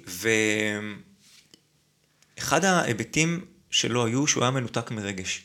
ואחד 2.38 2.64
ההיבטים 2.64 3.44
שלו 3.70 4.06
היו 4.06 4.26
שהוא 4.26 4.42
היה 4.44 4.50
מנותק 4.50 4.90
מרגש. 4.90 5.42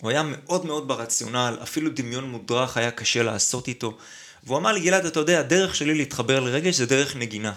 הוא 0.00 0.10
היה 0.10 0.22
מאוד 0.22 0.66
מאוד 0.66 0.88
ברציונל, 0.88 1.58
אפילו 1.62 1.90
דמיון 1.94 2.30
מודרך 2.30 2.76
היה 2.76 2.90
קשה 2.90 3.22
לעשות 3.22 3.68
איתו. 3.68 3.96
והוא 4.44 4.58
אמר 4.58 4.72
לי, 4.72 4.80
גלעד, 4.80 5.06
אתה 5.06 5.20
יודע, 5.20 5.40
הדרך 5.40 5.76
שלי 5.76 5.94
להתחבר 5.94 6.40
לרגש 6.40 6.74
זה 6.74 6.86
דרך 6.86 7.16
נגינה. 7.16 7.52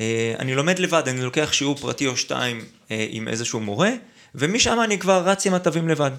אה, 0.00 0.34
אני 0.38 0.54
לומד 0.54 0.78
לבד, 0.78 1.08
אני 1.08 1.22
לוקח 1.22 1.52
שיעור 1.52 1.76
פרטי 1.76 2.06
או 2.06 2.16
שתיים 2.16 2.64
עם 2.90 3.28
איזשהו 3.28 3.60
מורה, 3.60 3.90
ומשם 4.34 4.80
אני 4.84 4.98
כבר 4.98 5.22
רץ 5.24 5.46
עם 5.46 5.54
התווים 5.54 5.88
לבד. 5.88 6.10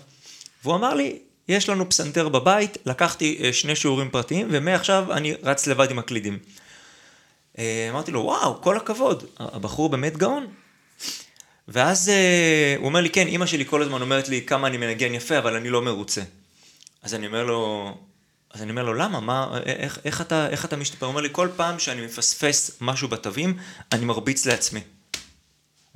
והוא 0.63 0.75
אמר 0.75 0.93
לי, 0.93 1.19
יש 1.47 1.69
לנו 1.69 1.89
פסנתר 1.89 2.29
בבית, 2.29 2.77
לקחתי 2.85 3.39
אה, 3.43 3.53
שני 3.53 3.75
שיעורים 3.75 4.09
פרטיים, 4.09 4.47
ומעכשיו 4.51 5.13
אני 5.13 5.33
רץ 5.43 5.67
לבד 5.67 5.91
עם 5.91 5.99
הקלידים. 5.99 6.39
אה, 7.59 7.87
אמרתי 7.89 8.11
לו, 8.11 8.19
וואו, 8.19 8.61
כל 8.61 8.77
הכבוד, 8.77 9.23
הבחור 9.39 9.89
באמת 9.89 10.17
גאון. 10.17 10.47
ואז 11.67 12.09
אה, 12.09 12.75
הוא 12.77 12.85
אומר 12.85 13.01
לי, 13.01 13.09
כן, 13.09 13.27
אימא 13.27 13.45
שלי 13.45 13.65
כל 13.65 13.81
הזמן 13.81 14.01
אומרת 14.01 14.29
לי 14.29 14.41
כמה 14.41 14.67
אני 14.67 14.77
מנגן 14.77 15.13
יפה, 15.13 15.37
אבל 15.37 15.55
אני 15.55 15.69
לא 15.69 15.81
מרוצה. 15.81 16.21
אז 17.03 17.13
אני 17.13 17.27
אומר 17.27 17.43
לו, 17.43 17.91
אז 18.53 18.61
אני 18.61 18.71
אומר 18.71 18.83
לו, 18.83 18.93
למה? 18.93 19.19
מה, 19.19 19.59
איך, 19.65 19.99
איך, 20.05 20.21
אתה, 20.21 20.49
איך 20.49 20.65
אתה 20.65 20.75
משתפר? 20.75 21.05
הוא 21.05 21.11
אומר 21.11 21.21
לי, 21.21 21.29
כל 21.31 21.49
פעם 21.55 21.79
שאני 21.79 22.05
מפספס 22.05 22.77
משהו 22.81 23.07
בתווים, 23.07 23.57
אני 23.91 24.05
מרביץ 24.05 24.45
לעצמי. 24.45 24.81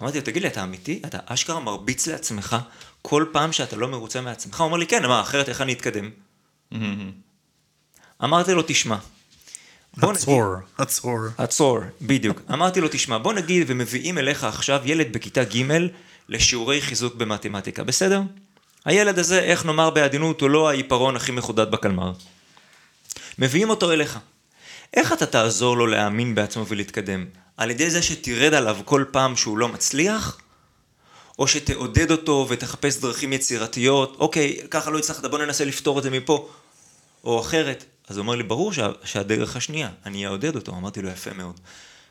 אמרתי 0.02 0.18
לו, 0.18 0.24
תגיד 0.24 0.42
לי, 0.42 0.48
אתה 0.48 0.64
אמיתי? 0.64 1.02
אתה 1.06 1.18
אשכרה 1.26 1.60
מרביץ 1.60 2.08
לעצמך 2.08 2.56
כל 3.02 3.26
פעם 3.32 3.52
שאתה 3.52 3.76
לא 3.76 3.88
מרוצה 3.88 4.22
מעצמך? 4.22 4.60
הוא 4.60 4.66
אומר 4.66 4.78
לי, 4.78 4.88
כן, 4.88 5.06
מה, 5.06 5.22
אחרת 5.22 5.50
איך 5.50 5.62
אני 5.62 5.74
אתקדם? 5.74 6.10
אמרתי 8.24 8.54
לו, 8.54 8.64
תשמע. 8.68 8.98
עצור, 10.02 10.44
עצור. 10.78 11.20
עצור, 11.38 11.80
בדיוק. 12.02 12.42
אמרתי 12.54 12.82
לו, 12.82 12.88
תשמע, 12.92 13.18
בוא 13.18 13.34
נגיד 13.34 13.64
ומביאים 13.68 14.18
אליך 14.18 14.44
עכשיו 14.44 14.82
ילד 14.86 15.14
בכיתה 15.14 15.44
ג' 15.44 15.64
לשיעורי 16.30 16.82
חיזוק 16.82 17.16
במתמטיקה, 17.16 17.84
בסדר? 17.84 18.22
הילד 18.86 19.20
הזה, 19.20 19.40
איך 19.40 19.66
נאמר 19.66 19.90
בעדינות, 19.90 20.42
הוא 20.42 20.50
לא 20.50 20.70
העיפרון 20.70 21.16
הכי 21.16 21.32
מחודד 21.32 21.72
בקלמר. 21.72 22.12
מביאים 23.40 23.70
אותו 23.70 23.92
אליך. 23.92 24.20
איך 24.94 25.14
אתה 25.14 25.26
תעזור 25.26 25.78
לו 25.78 25.88
להאמין 25.88 26.36
בעצמו 26.36 26.68
ולהתקדם? 26.68 27.26
על 27.58 27.72
ידי 27.72 27.90
זה 27.90 28.02
שתרד 28.02 28.54
עליו 28.54 28.78
כל 28.86 29.06
פעם 29.12 29.36
שהוא 29.36 29.58
לא 29.58 29.68
מצליח? 29.68 30.38
או 31.40 31.48
שתעודד 31.48 32.12
אותו 32.12 32.46
ותחפש 32.50 32.98
דרכים 32.98 33.34
יצירתיות, 33.34 34.16
אוקיי, 34.20 34.58
ככה 34.72 34.90
לא 34.90 34.98
הצלחת, 34.98 35.26
בוא 35.26 35.40
ננסה 35.40 35.66
לפתור 35.66 35.98
את 35.98 36.04
זה 36.04 36.10
מפה, 36.10 36.50
או 37.24 37.42
אחרת. 37.42 37.86
אז 38.08 38.18
הוא 38.18 38.24
אומר 38.24 38.36
לי, 38.36 38.44
ברור 38.44 38.74
שה, 38.74 38.88
שהדרך 39.04 39.56
השנייה, 39.56 39.90
אני 40.06 40.28
אעודד 40.28 40.56
אותו. 40.56 40.72
אמרתי 40.72 41.02
לו, 41.02 41.10
יפה 41.10 41.34
מאוד. 41.34 41.60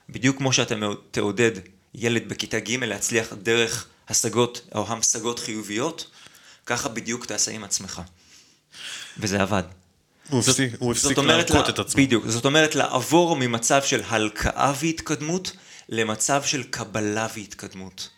בדיוק 0.09 0.37
כמו 0.37 0.52
שאתה 0.52 0.74
תעודד 1.11 1.50
ילד 1.94 2.28
בכיתה 2.28 2.61
ג' 2.61 2.85
להצליח 2.85 3.32
דרך 3.32 3.87
השגות 4.09 4.61
או 4.74 4.85
המשגות 4.88 5.38
חיוביות, 5.38 6.11
ככה 6.66 6.88
בדיוק 6.88 7.26
תעשה 7.26 7.52
עם 7.52 7.64
עצמך. 7.64 8.02
וזה 9.18 9.42
עבד. 9.42 9.62
הוא 10.30 10.40
הפסיק- 10.40 10.72
הוא 10.78 10.92
הפסיק 10.92 11.18
להלקות 11.18 11.54
לה- 11.64 11.68
את 11.68 11.78
עצמו. 11.78 12.02
בדיוק, 12.02 12.26
זאת 12.26 12.44
אומרת 12.44 12.74
לעבור 12.74 13.36
ממצב 13.36 13.82
של 13.82 14.00
הלקאה 14.08 14.72
והתקדמות 14.80 15.52
למצב 15.88 16.42
של 16.42 16.62
קבלה 16.62 17.26
והתקדמות. 17.36 18.08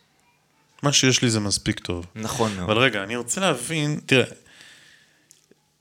מה 0.83 0.91
שיש 0.93 1.21
לי 1.21 1.29
זה 1.29 1.39
מספיק 1.39 1.79
טוב. 1.79 2.05
נכון 2.15 2.55
מאוד. 2.55 2.69
אבל 2.69 2.77
רגע, 2.77 3.03
אני 3.03 3.15
רוצה 3.15 3.41
להבין, 3.41 3.99
תראה, 4.05 4.25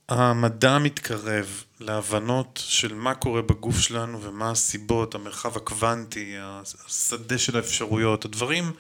המדע 0.09 0.79
מתקרב 0.79 1.47
להבנות 1.81 2.63
של 2.67 2.95
מה 2.95 3.15
קורה 3.15 3.43
בגוף 3.43 3.79
שלנו 3.81 4.23
ומה 4.23 4.51
הסיבות, 4.51 5.15
המרחב 5.15 5.57
הקוונטי, 5.57 6.35
השדה 6.87 7.39
של 7.39 7.57
האפשרויות, 7.57 8.25
הדברים 8.25 8.73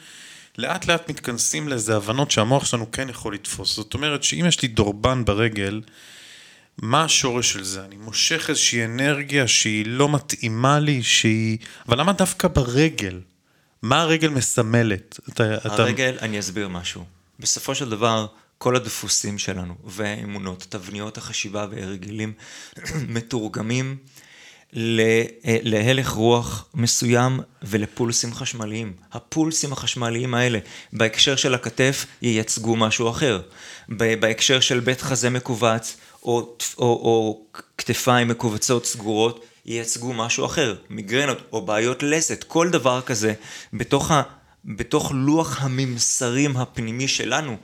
לאט 0.58 0.86
לאט 0.86 1.10
מתכנסים 1.10 1.68
לאיזה 1.68 1.96
הבנות 1.96 2.30
שהמוח 2.30 2.64
שלנו 2.64 2.92
כן 2.92 3.08
יכול 3.08 3.34
לתפוס. 3.34 3.76
זאת 3.76 3.94
אומרת 3.94 4.22
שאם 4.24 4.44
יש 4.48 4.62
לי 4.62 4.68
דורבן 4.68 5.24
ברגל, 5.24 5.80
מה 6.82 7.04
השורש 7.04 7.52
של 7.52 7.64
זה? 7.64 7.84
אני 7.84 7.96
מושך 7.96 8.46
איזושהי 8.48 8.84
אנרגיה 8.84 9.48
שהיא 9.48 9.86
לא 9.86 10.08
מתאימה 10.08 10.78
לי, 10.78 11.02
שהיא... 11.02 11.58
אבל 11.88 12.00
למה 12.00 12.12
דווקא 12.12 12.48
ברגל? 12.48 13.20
מה 13.82 14.00
הרגל 14.00 14.28
מסמלת? 14.28 15.20
אתה, 15.28 15.56
אתה... 15.56 15.82
הרגל, 15.82 16.16
אני 16.20 16.38
אסביר 16.38 16.68
משהו. 16.68 17.04
בסופו 17.40 17.74
של 17.74 17.90
דבר, 17.90 18.26
כל 18.58 18.76
הדפוסים 18.76 19.38
שלנו 19.38 19.74
והאמונות, 19.84 20.66
תבניות 20.68 21.18
החשיבה 21.18 21.66
והרגלים 21.70 22.32
מתורגמים 23.14 23.96
אה, 24.76 25.24
להלך 25.44 26.08
רוח 26.08 26.66
מסוים 26.74 27.40
ולפולסים 27.62 28.34
חשמליים. 28.34 28.92
הפולסים 29.12 29.72
החשמליים 29.72 30.34
האלה, 30.34 30.58
בהקשר 30.92 31.36
של 31.36 31.54
הכתף, 31.54 32.06
ייצגו 32.22 32.76
משהו 32.76 33.10
אחר. 33.10 33.40
בהקשר 33.88 34.60
של 34.60 34.80
בית 34.80 35.00
חזה 35.00 35.30
מכווץ, 35.30 35.96
או, 36.22 36.56
או, 36.78 36.84
או 36.84 37.40
כתפיים 37.78 38.28
מכווצות 38.28 38.86
סגורות, 38.86 39.44
ייצגו 39.66 40.12
משהו 40.12 40.46
אחר. 40.46 40.74
מיגרנות 40.90 41.38
או 41.52 41.62
בעיות 41.62 42.02
לסת, 42.02 42.44
כל 42.44 42.70
דבר 42.70 43.00
כזה, 43.00 43.34
בתוך, 43.72 44.10
ה, 44.10 44.22
בתוך 44.64 45.12
לוח 45.14 45.62
הממסרים 45.62 46.56
הפנימי 46.56 47.08
שלנו, 47.08 47.56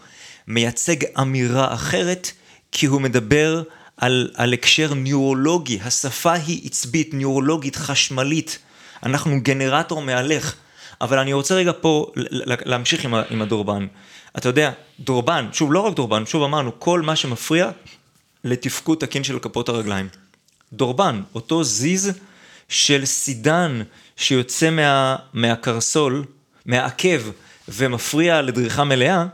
מייצג 0.48 0.96
אמירה 1.20 1.74
אחרת, 1.74 2.30
כי 2.72 2.86
הוא 2.86 3.00
מדבר 3.00 3.62
על, 3.96 4.30
על 4.34 4.52
הקשר 4.52 4.94
ניורולוגי. 4.94 5.78
השפה 5.84 6.32
היא 6.32 6.60
עצבית, 6.64 7.14
ניורולוגית, 7.14 7.76
חשמלית. 7.76 8.58
אנחנו 9.02 9.40
גנרטור 9.42 10.02
מהלך. 10.02 10.54
אבל 11.00 11.18
אני 11.18 11.32
רוצה 11.32 11.54
רגע 11.54 11.72
פה 11.80 12.12
להמשיך 12.44 13.04
עם, 13.04 13.14
עם 13.30 13.42
הדורבן. 13.42 13.86
אתה 14.36 14.48
יודע, 14.48 14.70
דורבן, 15.00 15.48
שוב, 15.52 15.72
לא 15.72 15.80
רק 15.80 15.96
דורבן, 15.96 16.26
שוב 16.26 16.42
אמרנו, 16.42 16.80
כל 16.80 17.02
מה 17.02 17.16
שמפריע 17.16 17.70
לתפקוד 18.44 18.98
תקין 18.98 19.24
של 19.24 19.38
כפות 19.38 19.68
הרגליים. 19.68 20.08
דורבן, 20.72 21.22
אותו 21.34 21.64
זיז 21.64 22.12
של 22.68 23.04
סידן 23.04 23.82
שיוצא 24.16 24.70
מה, 24.70 25.16
מהקרסול, 25.32 26.24
מהעקב, 26.66 27.20
ומפריע 27.68 28.42
לדריכה 28.42 28.84
מלאה, 28.84 29.26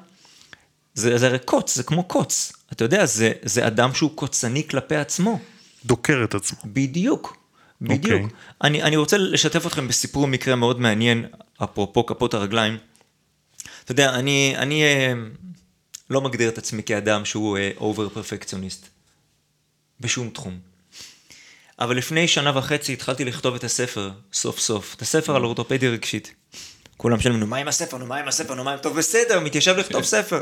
זה, 0.95 1.19
זה 1.19 1.27
הרי 1.27 1.39
קוץ, 1.39 1.77
זה 1.77 1.83
כמו 1.83 2.05
קוץ. 2.05 2.53
אתה 2.73 2.85
יודע, 2.85 3.07
זה, 3.07 3.33
זה 3.43 3.67
אדם 3.67 3.95
שהוא 3.95 4.11
קוצני 4.15 4.69
כלפי 4.69 4.97
עצמו. 4.97 5.39
דוקר 5.85 6.25
את 6.25 6.35
עצמו. 6.35 6.59
בדיוק, 6.65 7.37
בדיוק. 7.81 8.23
אוקיי. 8.23 8.37
אני, 8.63 8.83
אני 8.83 8.97
רוצה 8.97 9.19
לשתף 9.19 9.67
אתכם 9.67 9.89
בסיפור 9.89 10.27
מקרה 10.27 10.57
מאוד 10.57 10.81
מעניין, 10.81 11.25
אפרופו 11.65 12.07
כפות 12.07 12.35
הרגליים. 12.35 12.79
אתה 13.85 13.93
יודע, 13.93 14.15
אני, 14.15 14.55
אני 14.57 14.83
אה, 14.83 15.13
לא 16.11 16.21
מגדיר 16.21 16.49
את 16.49 16.59
עצמי 16.59 16.83
כאדם 16.83 17.25
שהוא 17.25 17.59
over 17.77 18.09
פרפקציוניסט, 18.09 18.89
בשום 20.01 20.31
תחום. 20.31 20.59
אבל 21.79 21.97
לפני 21.97 22.29
שנה 22.29 22.59
וחצי 22.59 22.93
התחלתי 22.93 23.25
לכתוב 23.25 23.55
את 23.55 23.65
הספר, 23.65 24.11
סוף 24.33 24.59
סוף, 24.59 24.95
את 24.95 25.03
הספר 25.03 25.37
על 25.37 25.45
אורתופדיה 25.45 25.91
רגשית. 25.91 26.35
כולם 26.97 27.21
שלנו, 27.21 27.39
נו 27.39 27.47
מה 27.47 27.57
עם 27.57 27.69
הספר, 27.69 27.99
נו 27.99 28.07
מה 28.07 28.17
עם 28.17 28.29
הספר, 28.29 28.55
נו 28.55 28.65
מה 28.65 28.73
עם... 28.73 28.79
טוב, 28.79 28.97
בסדר, 28.97 29.41
מתיישב 29.41 29.77
לכתוב 29.77 30.05
ספר. 30.05 30.41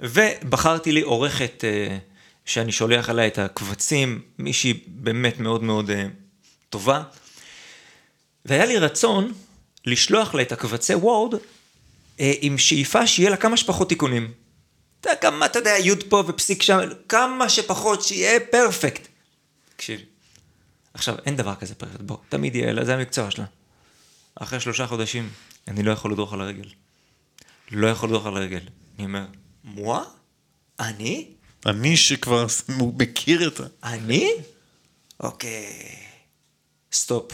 ובחרתי 0.00 0.92
לי 0.92 1.00
עורכת 1.00 1.64
אה, 1.64 1.98
שאני 2.44 2.72
שולח 2.72 3.10
עליה 3.10 3.26
את 3.26 3.38
הקבצים, 3.38 4.22
מישהי 4.38 4.80
באמת 4.86 5.40
מאוד 5.40 5.62
מאוד 5.62 5.90
אה, 5.90 6.06
טובה. 6.70 7.02
והיה 8.44 8.66
לי 8.66 8.78
רצון 8.78 9.32
לשלוח 9.86 10.34
לה 10.34 10.42
את 10.42 10.52
הקבצי 10.52 10.94
וורד 10.94 11.34
אה, 12.20 12.32
עם 12.40 12.58
שאיפה 12.58 13.06
שיהיה 13.06 13.30
לה 13.30 13.36
כמה 13.36 13.56
שפחות 13.56 13.88
תיקונים. 13.88 14.32
אתה 15.06 15.14
יודע, 15.14 15.30
כמה, 15.30 15.46
אתה 15.46 15.58
יודע, 15.58 15.78
יוד 15.78 16.02
פה 16.08 16.24
ופסיק 16.26 16.62
שם, 16.62 16.78
כמה 17.08 17.48
שפחות, 17.48 18.02
שיהיה 18.02 18.40
פרפקט. 18.40 19.08
תקשיב, 19.76 20.00
עכשיו, 20.94 21.14
אין 21.26 21.36
דבר 21.36 21.54
כזה 21.54 21.74
פרפקט, 21.74 22.00
בוא, 22.00 22.16
תמיד 22.28 22.54
יהיה 22.54 22.72
לה, 22.72 22.84
זה 22.84 22.94
המקצוע 22.94 23.30
שלה. 23.30 23.44
אחרי 24.34 24.60
שלושה 24.60 24.86
חודשים, 24.86 25.30
אני 25.68 25.82
לא 25.82 25.92
יכול 25.92 26.12
לדרוך 26.12 26.32
על 26.32 26.40
הרגל. 26.40 26.68
לא 27.70 27.86
יכול 27.86 28.08
לדרוך 28.08 28.26
על 28.26 28.36
הרגל. 28.36 28.60
אני 28.98 29.06
אומר, 29.06 29.24
moi? 29.64 30.02
אני? 30.80 31.28
אני 31.66 31.96
שכבר 31.96 32.46
מכיר 32.98 33.48
את 33.48 33.60
ה... 33.60 33.64
אני? 33.84 34.30
אוקיי. 35.20 35.96
stop. 36.92 37.32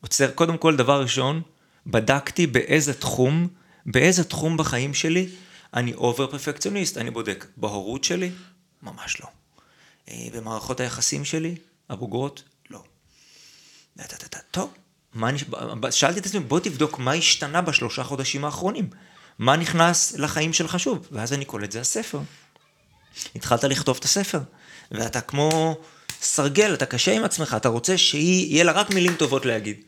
עוצר, 0.00 0.30
קודם 0.30 0.58
כל, 0.58 0.76
דבר 0.76 1.02
ראשון, 1.02 1.42
בדקתי 1.86 2.46
באיזה 2.46 2.94
תחום, 2.94 3.48
באיזה 3.86 4.24
תחום 4.24 4.56
בחיים 4.56 4.94
שלי 4.94 5.28
אני 5.74 5.94
over 5.94 6.26
פרפקציוניסט. 6.30 6.98
אני 6.98 7.10
בודק 7.10 7.46
בהורות 7.56 8.04
שלי? 8.04 8.30
ממש 8.82 9.20
לא. 9.20 9.26
אה, 10.08 10.28
במערכות 10.34 10.80
היחסים 10.80 11.24
שלי? 11.24 11.54
הבוגרות? 11.90 12.42
לא. 12.70 12.82
טוב. 14.50 14.74
שאלתי 15.90 16.20
את 16.20 16.26
עצמי, 16.26 16.40
בוא 16.40 16.60
תבדוק 16.60 16.98
מה 16.98 17.12
השתנה 17.12 17.62
בשלושה 17.62 18.04
חודשים 18.04 18.44
האחרונים. 18.44 18.90
מה 19.38 19.56
נכנס 19.56 20.12
לחיים 20.12 20.52
שלך 20.52 20.80
שוב? 20.80 21.08
ואז 21.12 21.32
אני 21.32 21.44
קולט, 21.44 21.72
זה 21.72 21.80
הספר. 21.80 22.20
התחלת 23.36 23.64
לכתוב 23.64 23.96
את 23.98 24.04
הספר, 24.04 24.40
ואתה 24.90 25.20
כמו 25.20 25.76
סרגל, 26.20 26.74
אתה 26.74 26.86
קשה 26.86 27.12
עם 27.12 27.24
עצמך, 27.24 27.54
אתה 27.56 27.68
רוצה 27.68 27.98
שיהיה 27.98 28.64
לה 28.64 28.72
רק 28.72 28.90
מילים 28.90 29.16
טובות 29.16 29.46
להגיד. 29.46 29.80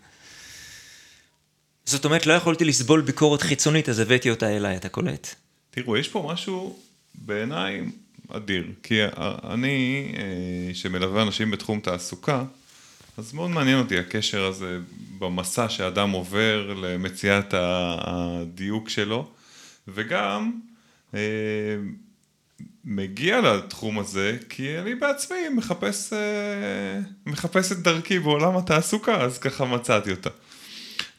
זאת 1.84 2.04
אומרת, 2.04 2.26
לא 2.26 2.32
יכולתי 2.32 2.64
לסבול 2.64 3.00
ביקורת 3.00 3.42
חיצונית, 3.42 3.88
אז 3.88 3.98
הבאתי 3.98 4.30
אותה 4.30 4.56
אליי, 4.56 4.76
אתה 4.76 4.88
קולט? 4.88 5.34
תראו, 5.74 5.96
יש 5.96 6.08
פה 6.08 6.28
משהו 6.32 6.78
בעיניי 7.14 7.82
אדיר, 8.28 8.72
כי 8.82 9.00
אני, 9.50 10.12
אה, 10.16 10.74
שמלווה 10.74 11.22
אנשים 11.22 11.50
בתחום 11.50 11.80
תעסוקה, 11.80 12.44
אז 13.16 13.32
מאוד 13.32 13.50
מעניין 13.50 13.78
אותי 13.78 13.98
הקשר 13.98 14.44
הזה 14.44 14.78
במסע 15.18 15.68
שאדם 15.68 16.10
עובר 16.10 16.74
למציאת 16.74 17.54
הדיוק 17.56 18.88
שלו, 18.88 19.30
וגם 19.88 20.52
אה, 21.14 21.20
מגיע 22.84 23.40
לתחום 23.40 23.98
הזה, 23.98 24.38
כי 24.48 24.78
אני 24.78 24.94
בעצמי 24.94 25.48
מחפש, 25.56 26.12
אה, 26.12 27.00
מחפש 27.26 27.72
את 27.72 27.78
דרכי 27.78 28.18
בעולם 28.18 28.56
התעסוקה, 28.56 29.20
אז 29.20 29.38
ככה 29.38 29.64
מצאתי 29.64 30.10
אותה. 30.10 30.30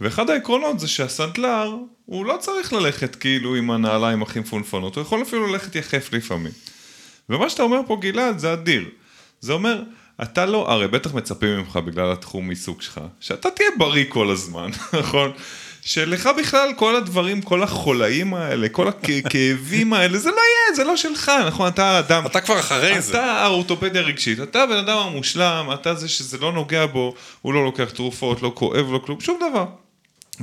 ואחד 0.01 0.29
העקרונות 0.29 0.79
זה 0.79 0.88
שהסנדלר, 0.88 1.75
הוא 2.05 2.25
לא 2.25 2.38
צריך 2.39 2.73
ללכת 2.73 3.15
כאילו 3.15 3.55
עם 3.55 3.71
הנעליים 3.71 4.21
הכי 4.21 4.39
מפונפנות, 4.39 4.95
הוא 4.95 5.01
יכול 5.01 5.21
אפילו 5.21 5.47
ללכת 5.47 5.75
יחף 5.75 6.10
לפעמים. 6.13 6.51
ומה 7.29 7.49
שאתה 7.49 7.63
אומר 7.63 7.79
פה 7.88 7.97
גלעד 8.01 8.39
זה 8.39 8.53
אדיר. 8.53 8.89
זה 9.41 9.53
אומר, 9.53 9.81
אתה 10.23 10.45
לא, 10.45 10.71
הרי 10.71 10.88
בטח 10.88 11.13
מצפים 11.13 11.58
ממך 11.58 11.77
בגלל 11.77 12.12
התחום 12.12 12.49
עיסוק 12.49 12.81
שלך, 12.81 13.01
שאתה 13.19 13.51
תהיה 13.51 13.69
בריא 13.77 14.05
כל 14.10 14.29
הזמן, 14.29 14.69
נכון? 14.99 15.31
שלך 15.81 16.29
בכלל 16.38 16.73
כל 16.75 16.95
הדברים, 16.95 17.41
כל 17.41 17.63
החולאים 17.63 18.34
האלה, 18.34 18.69
כל 18.69 18.88
הכאבים 18.88 19.93
האלה, 19.93 20.17
זה 20.17 20.29
לא 20.29 20.36
יהיה, 20.36 20.75
זה 20.75 20.84
לא 20.84 20.97
שלך, 20.97 21.31
נכון? 21.47 21.67
אתה 21.67 21.99
אדם... 21.99 22.25
אתה 22.25 22.41
כבר 22.41 22.60
אחרי 22.60 23.01
זה. 23.01 23.12
אתה 23.12 23.23
האורתופדיה 23.25 24.01
רגשית, 24.01 24.39
אתה 24.39 24.63
הבן 24.63 24.77
אדם 24.77 24.97
המושלם, 24.97 25.69
אתה 25.73 25.95
זה 25.95 26.08
שזה 26.08 26.38
לא 26.38 26.51
נוגע 26.51 26.86
בו, 26.86 27.13
הוא 27.41 27.53
לא 27.53 27.63
לוקח 27.63 27.89
תרופות, 27.89 28.41
לא 28.41 28.51
כואב 28.55 28.91
לו 28.91 29.05
כלום, 29.05 29.21
שום 29.21 29.39
דבר. 29.49 29.65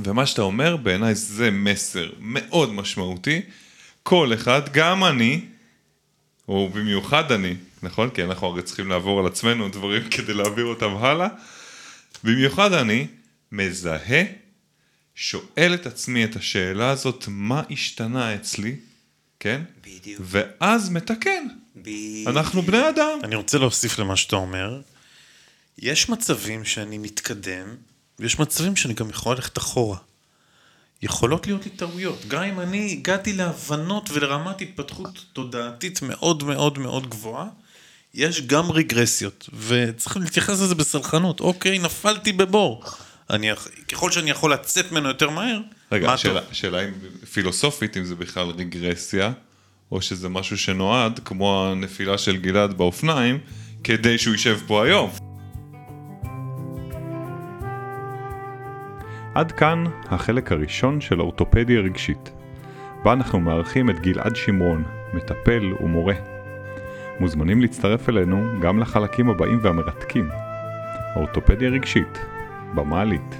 ומה 0.03 0.25
שאתה 0.25 0.41
אומר, 0.41 0.77
בעיניי 0.77 1.15
זה 1.15 1.51
מסר 1.51 2.09
מאוד 2.19 2.73
משמעותי. 2.73 3.41
כל 4.03 4.33
אחד, 4.33 4.61
גם 4.71 5.03
אני, 5.03 5.41
או 6.47 6.69
במיוחד 6.69 7.31
אני, 7.31 7.55
נכון? 7.83 8.09
כי 8.09 8.23
אנחנו 8.23 8.47
הרי 8.47 8.63
צריכים 8.63 8.89
לעבור 8.89 9.19
על 9.19 9.25
עצמנו 9.25 9.69
דברים 9.69 10.09
כדי 10.09 10.33
להעביר 10.33 10.65
אותם 10.65 10.95
הלאה. 10.97 11.27
במיוחד 12.23 12.73
אני 12.73 13.07
מזהה, 13.51 14.23
שואל 15.15 15.73
את 15.73 15.85
עצמי 15.85 16.23
את 16.23 16.35
השאלה 16.35 16.89
הזאת, 16.89 17.25
מה 17.27 17.61
השתנה 17.71 18.35
אצלי, 18.35 18.75
כן? 19.39 19.61
בדיוק. 19.85 20.21
ואז 20.23 20.89
מתקן. 20.89 21.47
בדיוק. 21.75 22.27
אנחנו 22.27 22.61
בני 22.61 22.89
אדם. 22.89 23.19
אני 23.23 23.35
רוצה 23.35 23.57
להוסיף 23.57 23.99
למה 23.99 24.15
שאתה 24.15 24.35
אומר. 24.35 24.81
יש 25.79 26.09
מצבים 26.09 26.65
שאני 26.65 26.97
מתקדם, 26.97 27.67
ויש 28.19 28.39
מצבים 28.39 28.75
שאני 28.75 28.93
גם 28.93 29.09
יכול 29.09 29.35
ללכת 29.35 29.57
אחורה. 29.57 29.97
יכולות 31.01 31.47
להיות 31.47 31.65
לי 31.65 31.71
טעויות. 31.71 32.25
גם 32.27 32.43
אם 32.43 32.59
אני 32.59 32.91
הגעתי 32.91 33.33
להבנות 33.33 34.09
ולרמת 34.13 34.61
התפתחות 34.61 35.25
תודעתית 35.33 36.01
מאוד 36.01 36.43
מאוד 36.43 36.79
מאוד 36.79 37.09
גבוהה, 37.09 37.47
יש 38.13 38.41
גם 38.41 38.71
רגרסיות, 38.71 39.49
וצריך 39.67 40.17
להתייחס 40.17 40.61
לזה 40.61 40.75
בסלחנות. 40.75 41.39
אוקיי, 41.39 41.79
נפלתי 41.79 42.31
בבור. 42.31 42.83
אני, 43.29 43.49
ככל 43.91 44.11
שאני 44.11 44.29
יכול 44.29 44.53
לצאת 44.53 44.91
ממנו 44.91 45.07
יותר 45.07 45.29
מהר, 45.29 45.59
רגע, 45.91 46.07
מה 46.07 46.13
השאלה, 46.13 46.41
טוב. 46.41 46.49
השאלה 46.51 46.83
אם 46.85 46.91
פילוסופית, 47.31 47.97
אם 47.97 48.05
זה 48.05 48.15
בכלל 48.15 48.47
רגרסיה, 48.47 49.31
או 49.91 50.01
שזה 50.01 50.29
משהו 50.29 50.57
שנועד, 50.57 51.19
כמו 51.25 51.67
הנפילה 51.67 52.17
של 52.17 52.37
גלעד 52.37 52.73
באופניים, 52.73 53.39
כדי 53.83 54.17
שהוא 54.17 54.33
יישב 54.33 54.59
פה 54.67 54.85
היום. 54.85 55.11
עד 59.35 59.51
כאן 59.51 59.83
החלק 60.05 60.51
הראשון 60.51 61.01
של 61.01 61.21
אורתופדיה 61.21 61.79
רגשית, 61.79 62.31
בה 63.03 63.13
אנחנו 63.13 63.39
מארחים 63.39 63.89
את 63.89 63.99
גלעד 63.99 64.35
שמרון, 64.35 64.83
מטפל 65.13 65.73
ומורה. 65.79 66.13
מוזמנים 67.19 67.61
להצטרף 67.61 68.09
אלינו 68.09 68.59
גם 68.61 68.79
לחלקים 68.79 69.29
הבאים 69.29 69.59
והמרתקים. 69.61 70.29
אורתופדיה 71.15 71.69
רגשית, 71.69 72.19
במעלית. 72.75 73.35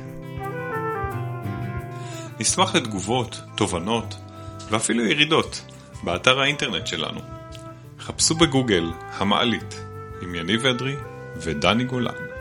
נשמח 2.39 2.75
לתגובות, 2.75 3.41
תובנות 3.55 4.15
ואפילו 4.69 5.05
ירידות 5.05 5.65
באתר 6.03 6.39
האינטרנט 6.39 6.87
שלנו. 6.87 7.19
חפשו 7.99 8.35
בגוגל 8.35 8.91
המעלית 9.17 9.85
עם 10.21 10.35
יניב 10.35 10.65
אדרי 10.65 10.95
ודני 11.37 11.83
גולן. 11.83 12.32